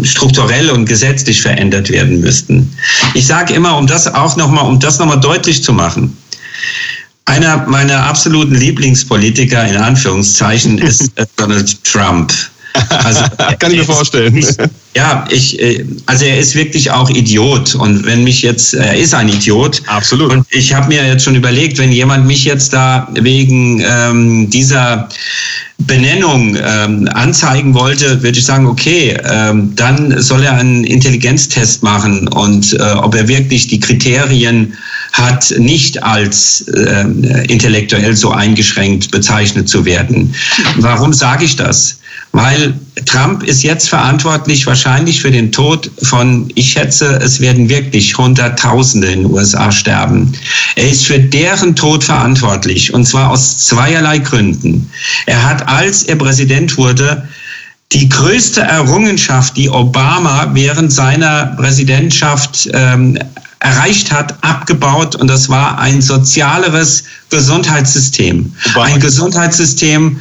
[0.02, 2.76] strukturell und gesetzlich verändert werden müssten.
[3.14, 6.16] Ich sage immer, um das auch nochmal, um das nochmal deutlich zu machen.
[7.26, 12.32] Einer meiner absoluten Lieblingspolitiker in Anführungszeichen ist Donald Trump.
[12.74, 13.20] Also,
[13.58, 14.36] Kann ich mir vorstellen.
[14.36, 14.58] Ist,
[14.96, 17.74] ja, ich, äh, also er ist wirklich auch Idiot.
[17.74, 19.82] Und wenn mich jetzt, er ist ein Idiot.
[19.86, 20.32] Absolut.
[20.32, 25.08] Und ich habe mir jetzt schon überlegt, wenn jemand mich jetzt da wegen ähm, dieser
[25.78, 32.28] Benennung ähm, anzeigen wollte, würde ich sagen, okay, ähm, dann soll er einen Intelligenztest machen
[32.28, 34.74] und äh, ob er wirklich die Kriterien
[35.12, 37.04] hat, nicht als äh,
[37.48, 40.34] intellektuell so eingeschränkt bezeichnet zu werden.
[40.78, 41.98] Warum sage ich das?
[42.34, 42.74] Weil
[43.06, 49.06] Trump ist jetzt verantwortlich wahrscheinlich für den Tod von, ich schätze, es werden wirklich Hunderttausende
[49.06, 50.32] in den USA sterben.
[50.74, 54.90] Er ist für deren Tod verantwortlich und zwar aus zweierlei Gründen.
[55.26, 57.28] Er hat, als er Präsident wurde,
[57.92, 63.16] die größte Errungenschaft, die Obama während seiner Präsidentschaft ähm,
[63.60, 65.14] erreicht hat, abgebaut.
[65.14, 68.52] Und das war ein sozialeres Gesundheitssystem.
[68.72, 68.86] Obama.
[68.86, 70.18] Ein Gesundheitssystem,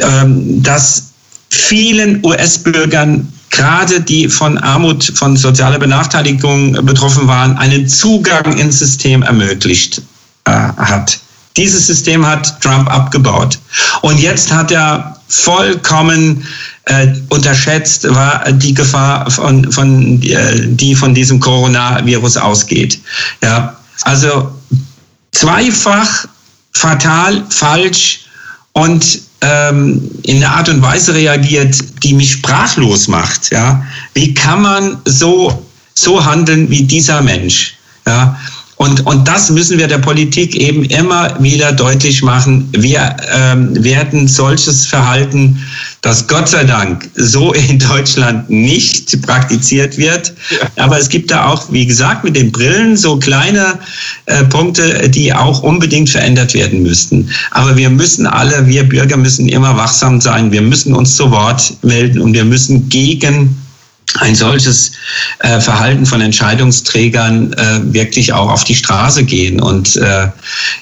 [0.00, 1.07] ähm, das
[1.50, 9.22] vielen US-Bürgern gerade die von Armut, von sozialer Benachteiligung betroffen waren, einen Zugang ins System
[9.22, 10.02] ermöglicht
[10.44, 11.18] äh, hat.
[11.56, 13.58] Dieses System hat Trump abgebaut.
[14.02, 16.46] Und jetzt hat er vollkommen
[16.84, 23.00] äh, unterschätzt war die Gefahr von, von äh, die von diesem Coronavirus ausgeht.
[23.42, 24.50] Ja, also
[25.32, 26.26] zweifach
[26.72, 28.20] fatal, falsch
[28.72, 33.50] und ähm, in einer Art und Weise reagiert, die mich sprachlos macht.
[33.50, 33.84] Ja,
[34.14, 35.64] wie kann man so
[35.94, 37.76] so handeln wie dieser Mensch?
[38.06, 38.38] Ja,
[38.78, 42.68] und, und das müssen wir der Politik eben immer wieder deutlich machen.
[42.70, 45.58] Wir ähm, werden solches Verhalten,
[46.02, 50.32] das Gott sei Dank so in Deutschland nicht praktiziert wird.
[50.50, 50.84] Ja.
[50.84, 53.80] Aber es gibt da auch, wie gesagt, mit den Brillen so kleine
[54.26, 57.28] äh, Punkte, die auch unbedingt verändert werden müssten.
[57.50, 60.52] Aber wir müssen alle, wir Bürger müssen immer wachsam sein.
[60.52, 63.56] Wir müssen uns zu Wort melden und wir müssen gegen
[64.20, 64.92] ein solches
[65.40, 70.28] äh, Verhalten von Entscheidungsträgern äh, wirklich auch auf die Straße gehen und äh,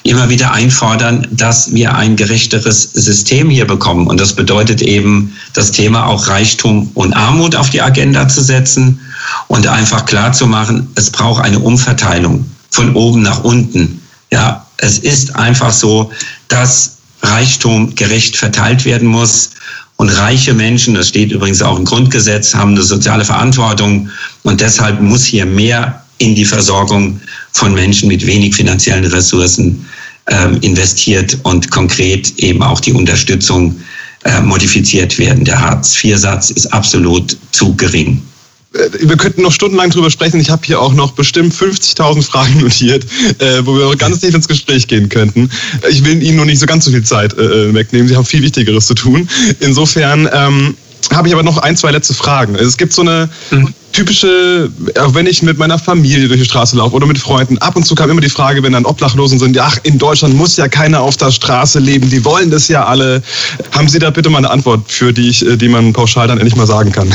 [0.03, 4.07] immer wieder einfordern, dass wir ein gerechteres System hier bekommen.
[4.07, 8.99] Und das bedeutet eben, das Thema auch Reichtum und Armut auf die Agenda zu setzen
[9.47, 14.01] und einfach klar zu machen, es braucht eine Umverteilung von oben nach unten.
[14.31, 16.11] Ja, es ist einfach so,
[16.47, 19.51] dass Reichtum gerecht verteilt werden muss
[19.97, 24.09] und reiche Menschen, das steht übrigens auch im Grundgesetz, haben eine soziale Verantwortung.
[24.43, 27.19] Und deshalb muss hier mehr in die Versorgung
[27.51, 29.85] von Menschen mit wenig finanziellen Ressourcen
[30.29, 33.75] ähm, investiert und konkret eben auch die Unterstützung
[34.23, 35.45] äh, modifiziert werden.
[35.45, 38.21] Der Hartz-IV-Satz ist absolut zu gering.
[38.77, 40.39] Äh, wir könnten noch stundenlang drüber sprechen.
[40.39, 43.05] Ich habe hier auch noch bestimmt 50.000 Fragen notiert,
[43.39, 45.49] äh, wo wir ganz tief ins Gespräch gehen könnten.
[45.89, 48.07] Ich will Ihnen nur nicht so ganz so viel Zeit äh, wegnehmen.
[48.07, 49.27] Sie haben viel Wichtigeres zu tun.
[49.59, 50.75] Insofern ähm,
[51.13, 52.55] habe ich aber noch ein, zwei letzte Fragen.
[52.55, 53.73] Also es gibt so eine mhm.
[53.93, 57.75] typische, auch wenn ich mit meiner Familie durch die Straße laufe oder mit Freunden, ab
[57.75, 60.67] und zu kam immer die Frage, wenn dann Obdachlosen sind, ach, in Deutschland muss ja
[60.67, 63.21] keiner auf der Straße leben, die wollen das ja alle.
[63.71, 66.55] Haben Sie da bitte mal eine Antwort für, die, ich, die man pauschal dann endlich
[66.55, 67.13] mal sagen kann?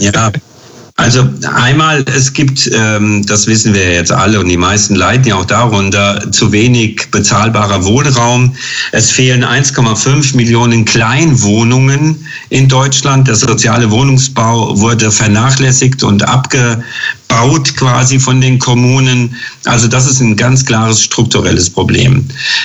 [0.00, 0.32] Ja,
[0.96, 5.34] also einmal, es gibt, ähm, das wissen wir jetzt alle und die meisten leiden ja
[5.34, 8.54] auch darunter, zu wenig bezahlbarer Wohnraum.
[8.92, 13.26] Es fehlen 1,5 Millionen Kleinwohnungen in Deutschland.
[13.26, 16.84] Der soziale Wohnungsbau wurde vernachlässigt und abge,
[17.28, 19.34] baut quasi von den Kommunen.
[19.64, 22.24] Also das ist ein ganz klares strukturelles Problem.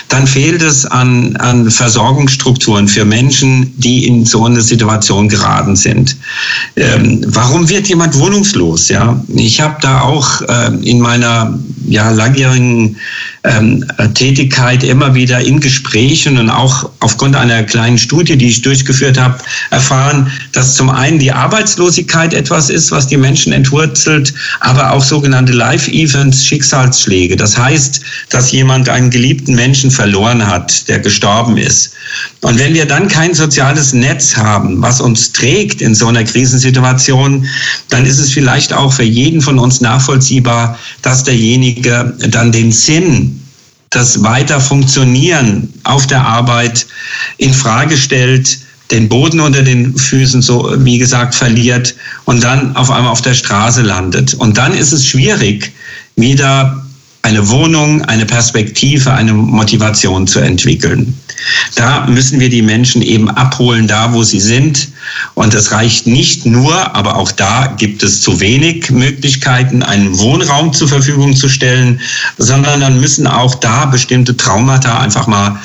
[0.09, 6.17] Dann fehlt es an, an Versorgungsstrukturen für Menschen, die in so eine Situation geraten sind.
[6.75, 8.89] Ähm, warum wird jemand wohnungslos?
[8.89, 11.57] Ja, ich habe da auch äh, in meiner
[11.87, 12.97] ja, langjährigen
[13.43, 19.19] ähm, Tätigkeit immer wieder in Gesprächen und auch aufgrund einer kleinen Studie, die ich durchgeführt
[19.19, 19.37] habe,
[19.71, 25.53] erfahren, dass zum einen die Arbeitslosigkeit etwas ist, was die Menschen entwurzelt, aber auch sogenannte
[25.53, 27.35] Life-Events, Schicksalsschläge.
[27.35, 31.93] Das heißt, dass jemand einen geliebten Menschen verloren hat, der gestorben ist.
[32.41, 37.47] Und wenn wir dann kein soziales Netz haben, was uns trägt in so einer Krisensituation,
[37.89, 43.39] dann ist es vielleicht auch für jeden von uns nachvollziehbar, dass derjenige dann den Sinn
[43.89, 46.85] das weiter Funktionieren auf der Arbeit
[47.37, 48.59] in Frage stellt,
[48.91, 53.35] den Boden unter den Füßen so, wie gesagt, verliert und dann auf einmal auf der
[53.35, 54.33] Straße landet.
[54.33, 55.71] Und dann ist es schwierig,
[56.15, 56.83] wieder
[57.21, 61.17] eine Wohnung, eine Perspektive, eine Motivation zu entwickeln.
[61.75, 64.89] Da müssen wir die Menschen eben abholen, da wo sie sind.
[65.35, 70.73] Und es reicht nicht nur, aber auch da gibt es zu wenig Möglichkeiten, einen Wohnraum
[70.73, 71.99] zur Verfügung zu stellen,
[72.37, 75.59] sondern dann müssen auch da bestimmte Traumata einfach mal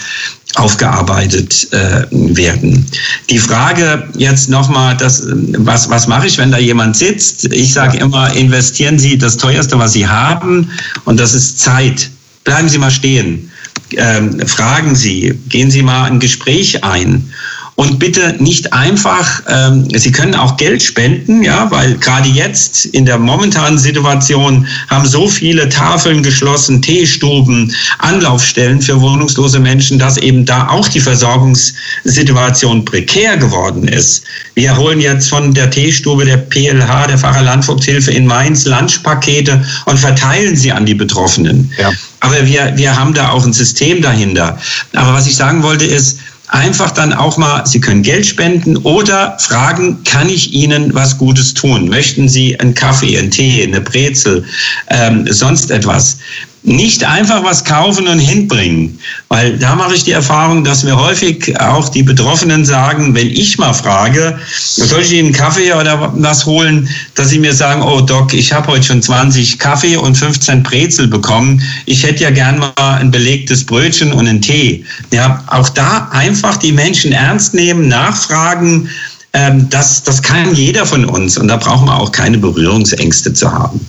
[0.57, 2.86] aufgearbeitet äh, werden.
[3.28, 7.52] Die Frage jetzt nochmal, was, was mache ich, wenn da jemand sitzt?
[7.52, 10.70] Ich sage immer, investieren Sie das teuerste, was Sie haben,
[11.05, 12.11] und das ist Zeit.
[12.44, 13.50] Bleiben Sie mal stehen.
[13.96, 17.32] Ähm, fragen Sie, gehen Sie mal ein Gespräch ein
[17.76, 23.04] und bitte nicht einfach, ähm, Sie können auch Geld spenden, ja, weil gerade jetzt in
[23.04, 30.44] der momentanen Situation haben so viele Tafeln geschlossen, Teestuben, Anlaufstellen für wohnungslose Menschen, dass eben
[30.44, 34.24] da auch die Versorgungssituation prekär geworden ist.
[34.54, 40.54] Wir holen jetzt von der Teestube der PLH, der Pfarrer-Landvogthilfe in Mainz, Lunchpakete und verteilen
[40.54, 41.72] sie an die Betroffenen.
[41.78, 41.92] Ja.
[42.20, 44.58] Aber wir, wir haben da auch ein System dahinter.
[44.94, 46.20] Aber was ich sagen wollte ist,
[46.55, 51.52] einfach dann auch mal, Sie können Geld spenden oder fragen, kann ich Ihnen was Gutes
[51.52, 51.88] tun?
[51.88, 54.44] Möchten Sie einen Kaffee, einen Tee, eine Brezel,
[54.88, 56.18] ähm, sonst etwas?
[56.64, 58.98] Nicht einfach was kaufen und hinbringen.
[59.28, 63.58] Weil da mache ich die Erfahrung, dass mir häufig auch die Betroffenen sagen, wenn ich
[63.58, 68.00] mal frage, soll ich Ihnen einen Kaffee oder was holen, dass sie mir sagen, oh
[68.00, 71.62] Doc, ich habe heute schon 20 Kaffee und 15 Brezel bekommen.
[71.84, 74.86] Ich hätte ja gern mal ein belegtes Brötchen und einen Tee.
[75.12, 78.88] Ja, auch da einfach die Menschen ernst nehmen, nachfragen.
[79.34, 83.52] Ähm, das, das kann jeder von uns und da brauchen wir auch keine Berührungsängste zu
[83.52, 83.86] haben.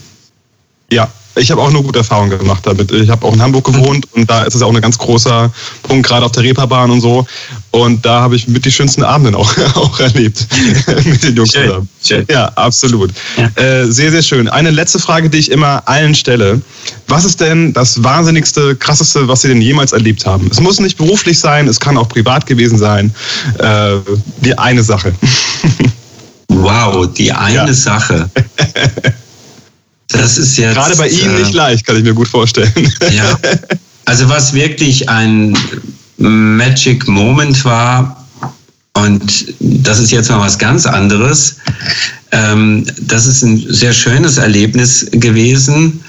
[0.91, 2.91] Ja, ich habe auch nur gute Erfahrungen gemacht damit.
[2.91, 5.51] Ich habe auch in Hamburg gewohnt und da ist es auch ein ganz großer
[5.83, 7.25] Punkt, gerade auf der Reeperbahn und so.
[7.71, 10.47] Und da habe ich mit die schönsten Abenden auch, auch erlebt
[11.05, 11.89] mit den Jungs schön, zusammen.
[12.01, 12.25] Schön.
[12.29, 13.11] Ja, absolut.
[13.37, 13.61] Ja.
[13.61, 14.47] Äh, sehr, sehr schön.
[14.47, 16.61] Eine letzte Frage, die ich immer allen stelle.
[17.07, 20.47] Was ist denn das wahnsinnigste, krasseste, was Sie denn jemals erlebt haben?
[20.51, 23.13] Es muss nicht beruflich sein, es kann auch privat gewesen sein.
[23.59, 23.97] Äh,
[24.41, 25.13] die eine Sache.
[26.47, 27.73] wow, die eine ja.
[27.73, 28.29] Sache.
[30.09, 30.75] Das ist jetzt.
[30.75, 32.71] Gerade bei Ihnen äh, nicht leicht, kann ich mir gut vorstellen.
[33.11, 33.37] Ja.
[34.05, 35.57] Also, was wirklich ein
[36.17, 38.25] Magic Moment war,
[38.93, 41.57] und das ist jetzt mal was ganz anderes.
[42.31, 46.01] Ähm, das ist ein sehr schönes Erlebnis gewesen.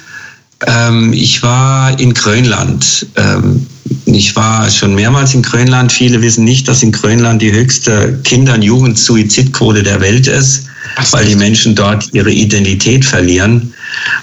[0.66, 3.06] Ähm, ich war in Grönland.
[3.16, 3.66] Ähm,
[4.06, 5.92] ich war schon mehrmals in Grönland.
[5.92, 10.66] Viele wissen nicht, dass in Grönland die höchste Kinder- und Jugendsuizidquote der Welt ist,
[11.10, 13.72] weil die Menschen dort ihre Identität verlieren.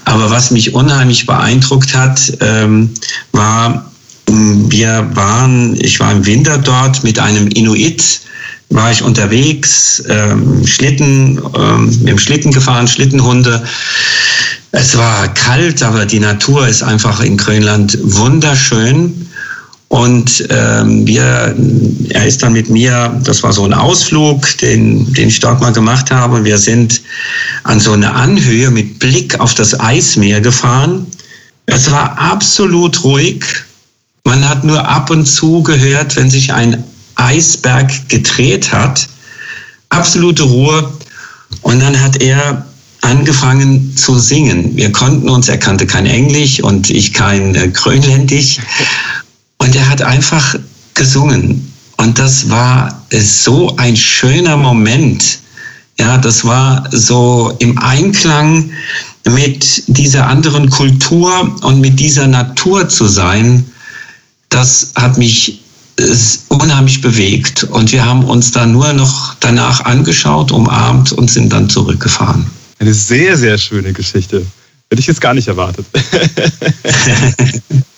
[0.05, 2.89] Aber was mich unheimlich beeindruckt hat, ähm,
[3.31, 3.91] war,
[4.27, 8.21] wir waren, ich war im Winter dort mit einem Inuit,
[8.69, 13.63] war ich unterwegs, ähm, Schlitten, ähm, mit dem Schlitten gefahren, Schlittenhunde.
[14.71, 19.29] Es war kalt, aber die Natur ist einfach in Grönland wunderschön.
[19.93, 21.55] Und ähm, wir,
[22.09, 25.71] er ist dann mit mir, das war so ein Ausflug, den, den ich dort mal
[25.71, 26.43] gemacht habe.
[26.43, 26.99] Wir sind
[27.63, 31.05] an so eine Anhöhe mit Blick auf das Eismeer gefahren.
[31.67, 33.45] Es war absolut ruhig.
[34.23, 36.83] Man hat nur ab und zu gehört, wenn sich ein
[37.13, 39.07] Eisberg gedreht hat.
[39.89, 40.91] Absolute Ruhe.
[41.61, 42.65] Und dann hat er
[43.01, 44.75] angefangen zu singen.
[44.75, 48.59] Wir konnten uns, er kannte kein Englisch und ich kein äh, Grönländisch.
[49.63, 50.55] Und er hat einfach
[50.93, 51.71] gesungen.
[51.95, 55.39] Und das war so ein schöner Moment.
[55.97, 58.71] Ja, das war so im Einklang
[59.25, 63.63] mit dieser anderen Kultur und mit dieser Natur zu sein.
[64.49, 65.61] Das hat mich
[66.49, 67.63] unheimlich bewegt.
[67.63, 72.45] Und wir haben uns da nur noch danach angeschaut, umarmt und sind dann zurückgefahren.
[72.79, 74.45] Eine sehr, sehr schöne Geschichte.
[74.89, 75.85] Hätte ich jetzt gar nicht erwartet.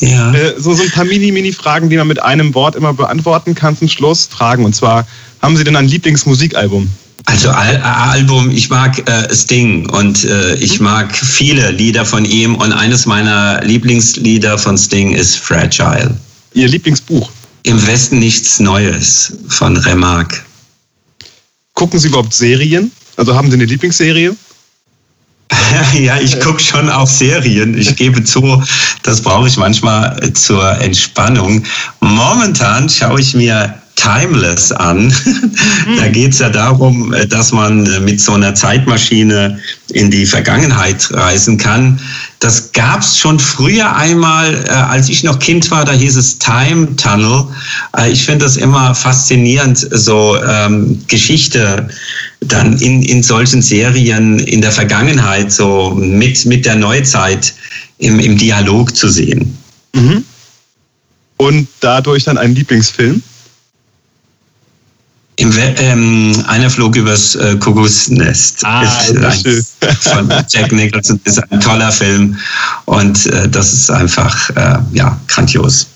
[0.00, 0.32] ja.
[0.32, 3.88] Äh, so, so ein paar Mini-Mini-Fragen, die man mit einem Wort immer beantworten kann zum
[3.88, 4.26] Schluss.
[4.26, 5.06] Fragen und zwar,
[5.42, 6.88] haben Sie denn ein Lieblingsmusikalbum?
[7.26, 12.56] Also Al Album, ich mag äh, Sting und äh, ich mag viele Lieder von ihm
[12.56, 16.16] und eines meiner Lieblingslieder von Sting ist Fragile.
[16.54, 17.30] Ihr Lieblingsbuch?
[17.62, 20.40] Im Westen nichts Neues von Remarque.
[21.74, 22.90] Gucken Sie überhaupt Serien?
[23.16, 24.34] Also haben Sie eine Lieblingsserie?
[25.98, 27.76] ja, ich gucke schon auch Serien.
[27.76, 28.62] Ich gebe zu,
[29.02, 31.64] das brauche ich manchmal zur Entspannung.
[32.00, 35.12] Momentan schaue ich mir Timeless an.
[35.98, 39.58] da geht es ja darum, dass man mit so einer Zeitmaschine
[39.92, 42.00] in die Vergangenheit reisen kann.
[42.38, 46.38] Das gab es schon früher einmal, äh, als ich noch Kind war, da hieß es
[46.38, 47.44] Time Tunnel.
[47.96, 51.88] Äh, ich finde das immer faszinierend, so ähm, Geschichte
[52.40, 57.52] dann in, in solchen Serien in der Vergangenheit so mit, mit der Neuzeit
[57.98, 59.58] im, im Dialog zu sehen.
[59.94, 60.24] Mhm.
[61.36, 63.22] Und dadurch dann ein Lieblingsfilm?
[65.40, 68.64] Im, ähm, einer flog übers äh, Kuckucksnest.
[68.64, 72.36] Ah, ist ein, von Jack Nicholson ist ein toller Film
[72.84, 75.86] und äh, das ist einfach äh, ja grandios.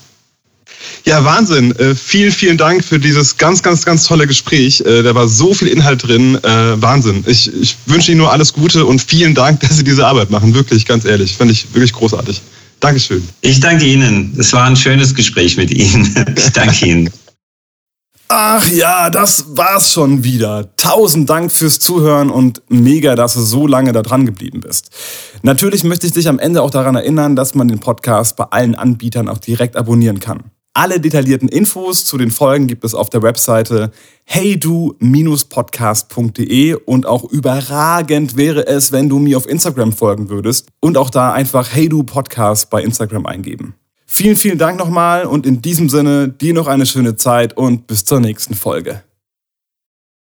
[1.05, 1.75] Ja, Wahnsinn.
[1.77, 4.81] Äh, vielen, vielen Dank für dieses ganz, ganz, ganz tolle Gespräch.
[4.81, 6.35] Äh, da war so viel Inhalt drin.
[6.43, 7.23] Äh, Wahnsinn.
[7.27, 10.53] Ich, ich wünsche Ihnen nur alles Gute und vielen Dank, dass Sie diese Arbeit machen.
[10.55, 11.35] Wirklich, ganz ehrlich.
[11.35, 12.41] Fand ich wirklich großartig.
[12.79, 13.23] Dankeschön.
[13.41, 14.33] Ich danke Ihnen.
[14.37, 16.13] Es war ein schönes Gespräch mit Ihnen.
[16.35, 17.09] Ich danke Ihnen.
[18.37, 20.75] Ach ja, das war's schon wieder.
[20.75, 24.89] Tausend Dank fürs Zuhören und mega, dass du so lange da dran geblieben bist.
[25.41, 28.75] Natürlich möchte ich dich am Ende auch daran erinnern, dass man den Podcast bei allen
[28.75, 30.51] Anbietern auch direkt abonnieren kann.
[30.73, 33.91] Alle detaillierten Infos zu den Folgen gibt es auf der Webseite
[34.25, 41.09] heydu-podcast.de und auch überragend wäre es, wenn du mir auf Instagram folgen würdest und auch
[41.09, 43.75] da einfach heydu Podcast bei Instagram eingeben.
[44.05, 48.05] Vielen, vielen Dank nochmal und in diesem Sinne dir noch eine schöne Zeit und bis
[48.05, 49.03] zur nächsten Folge.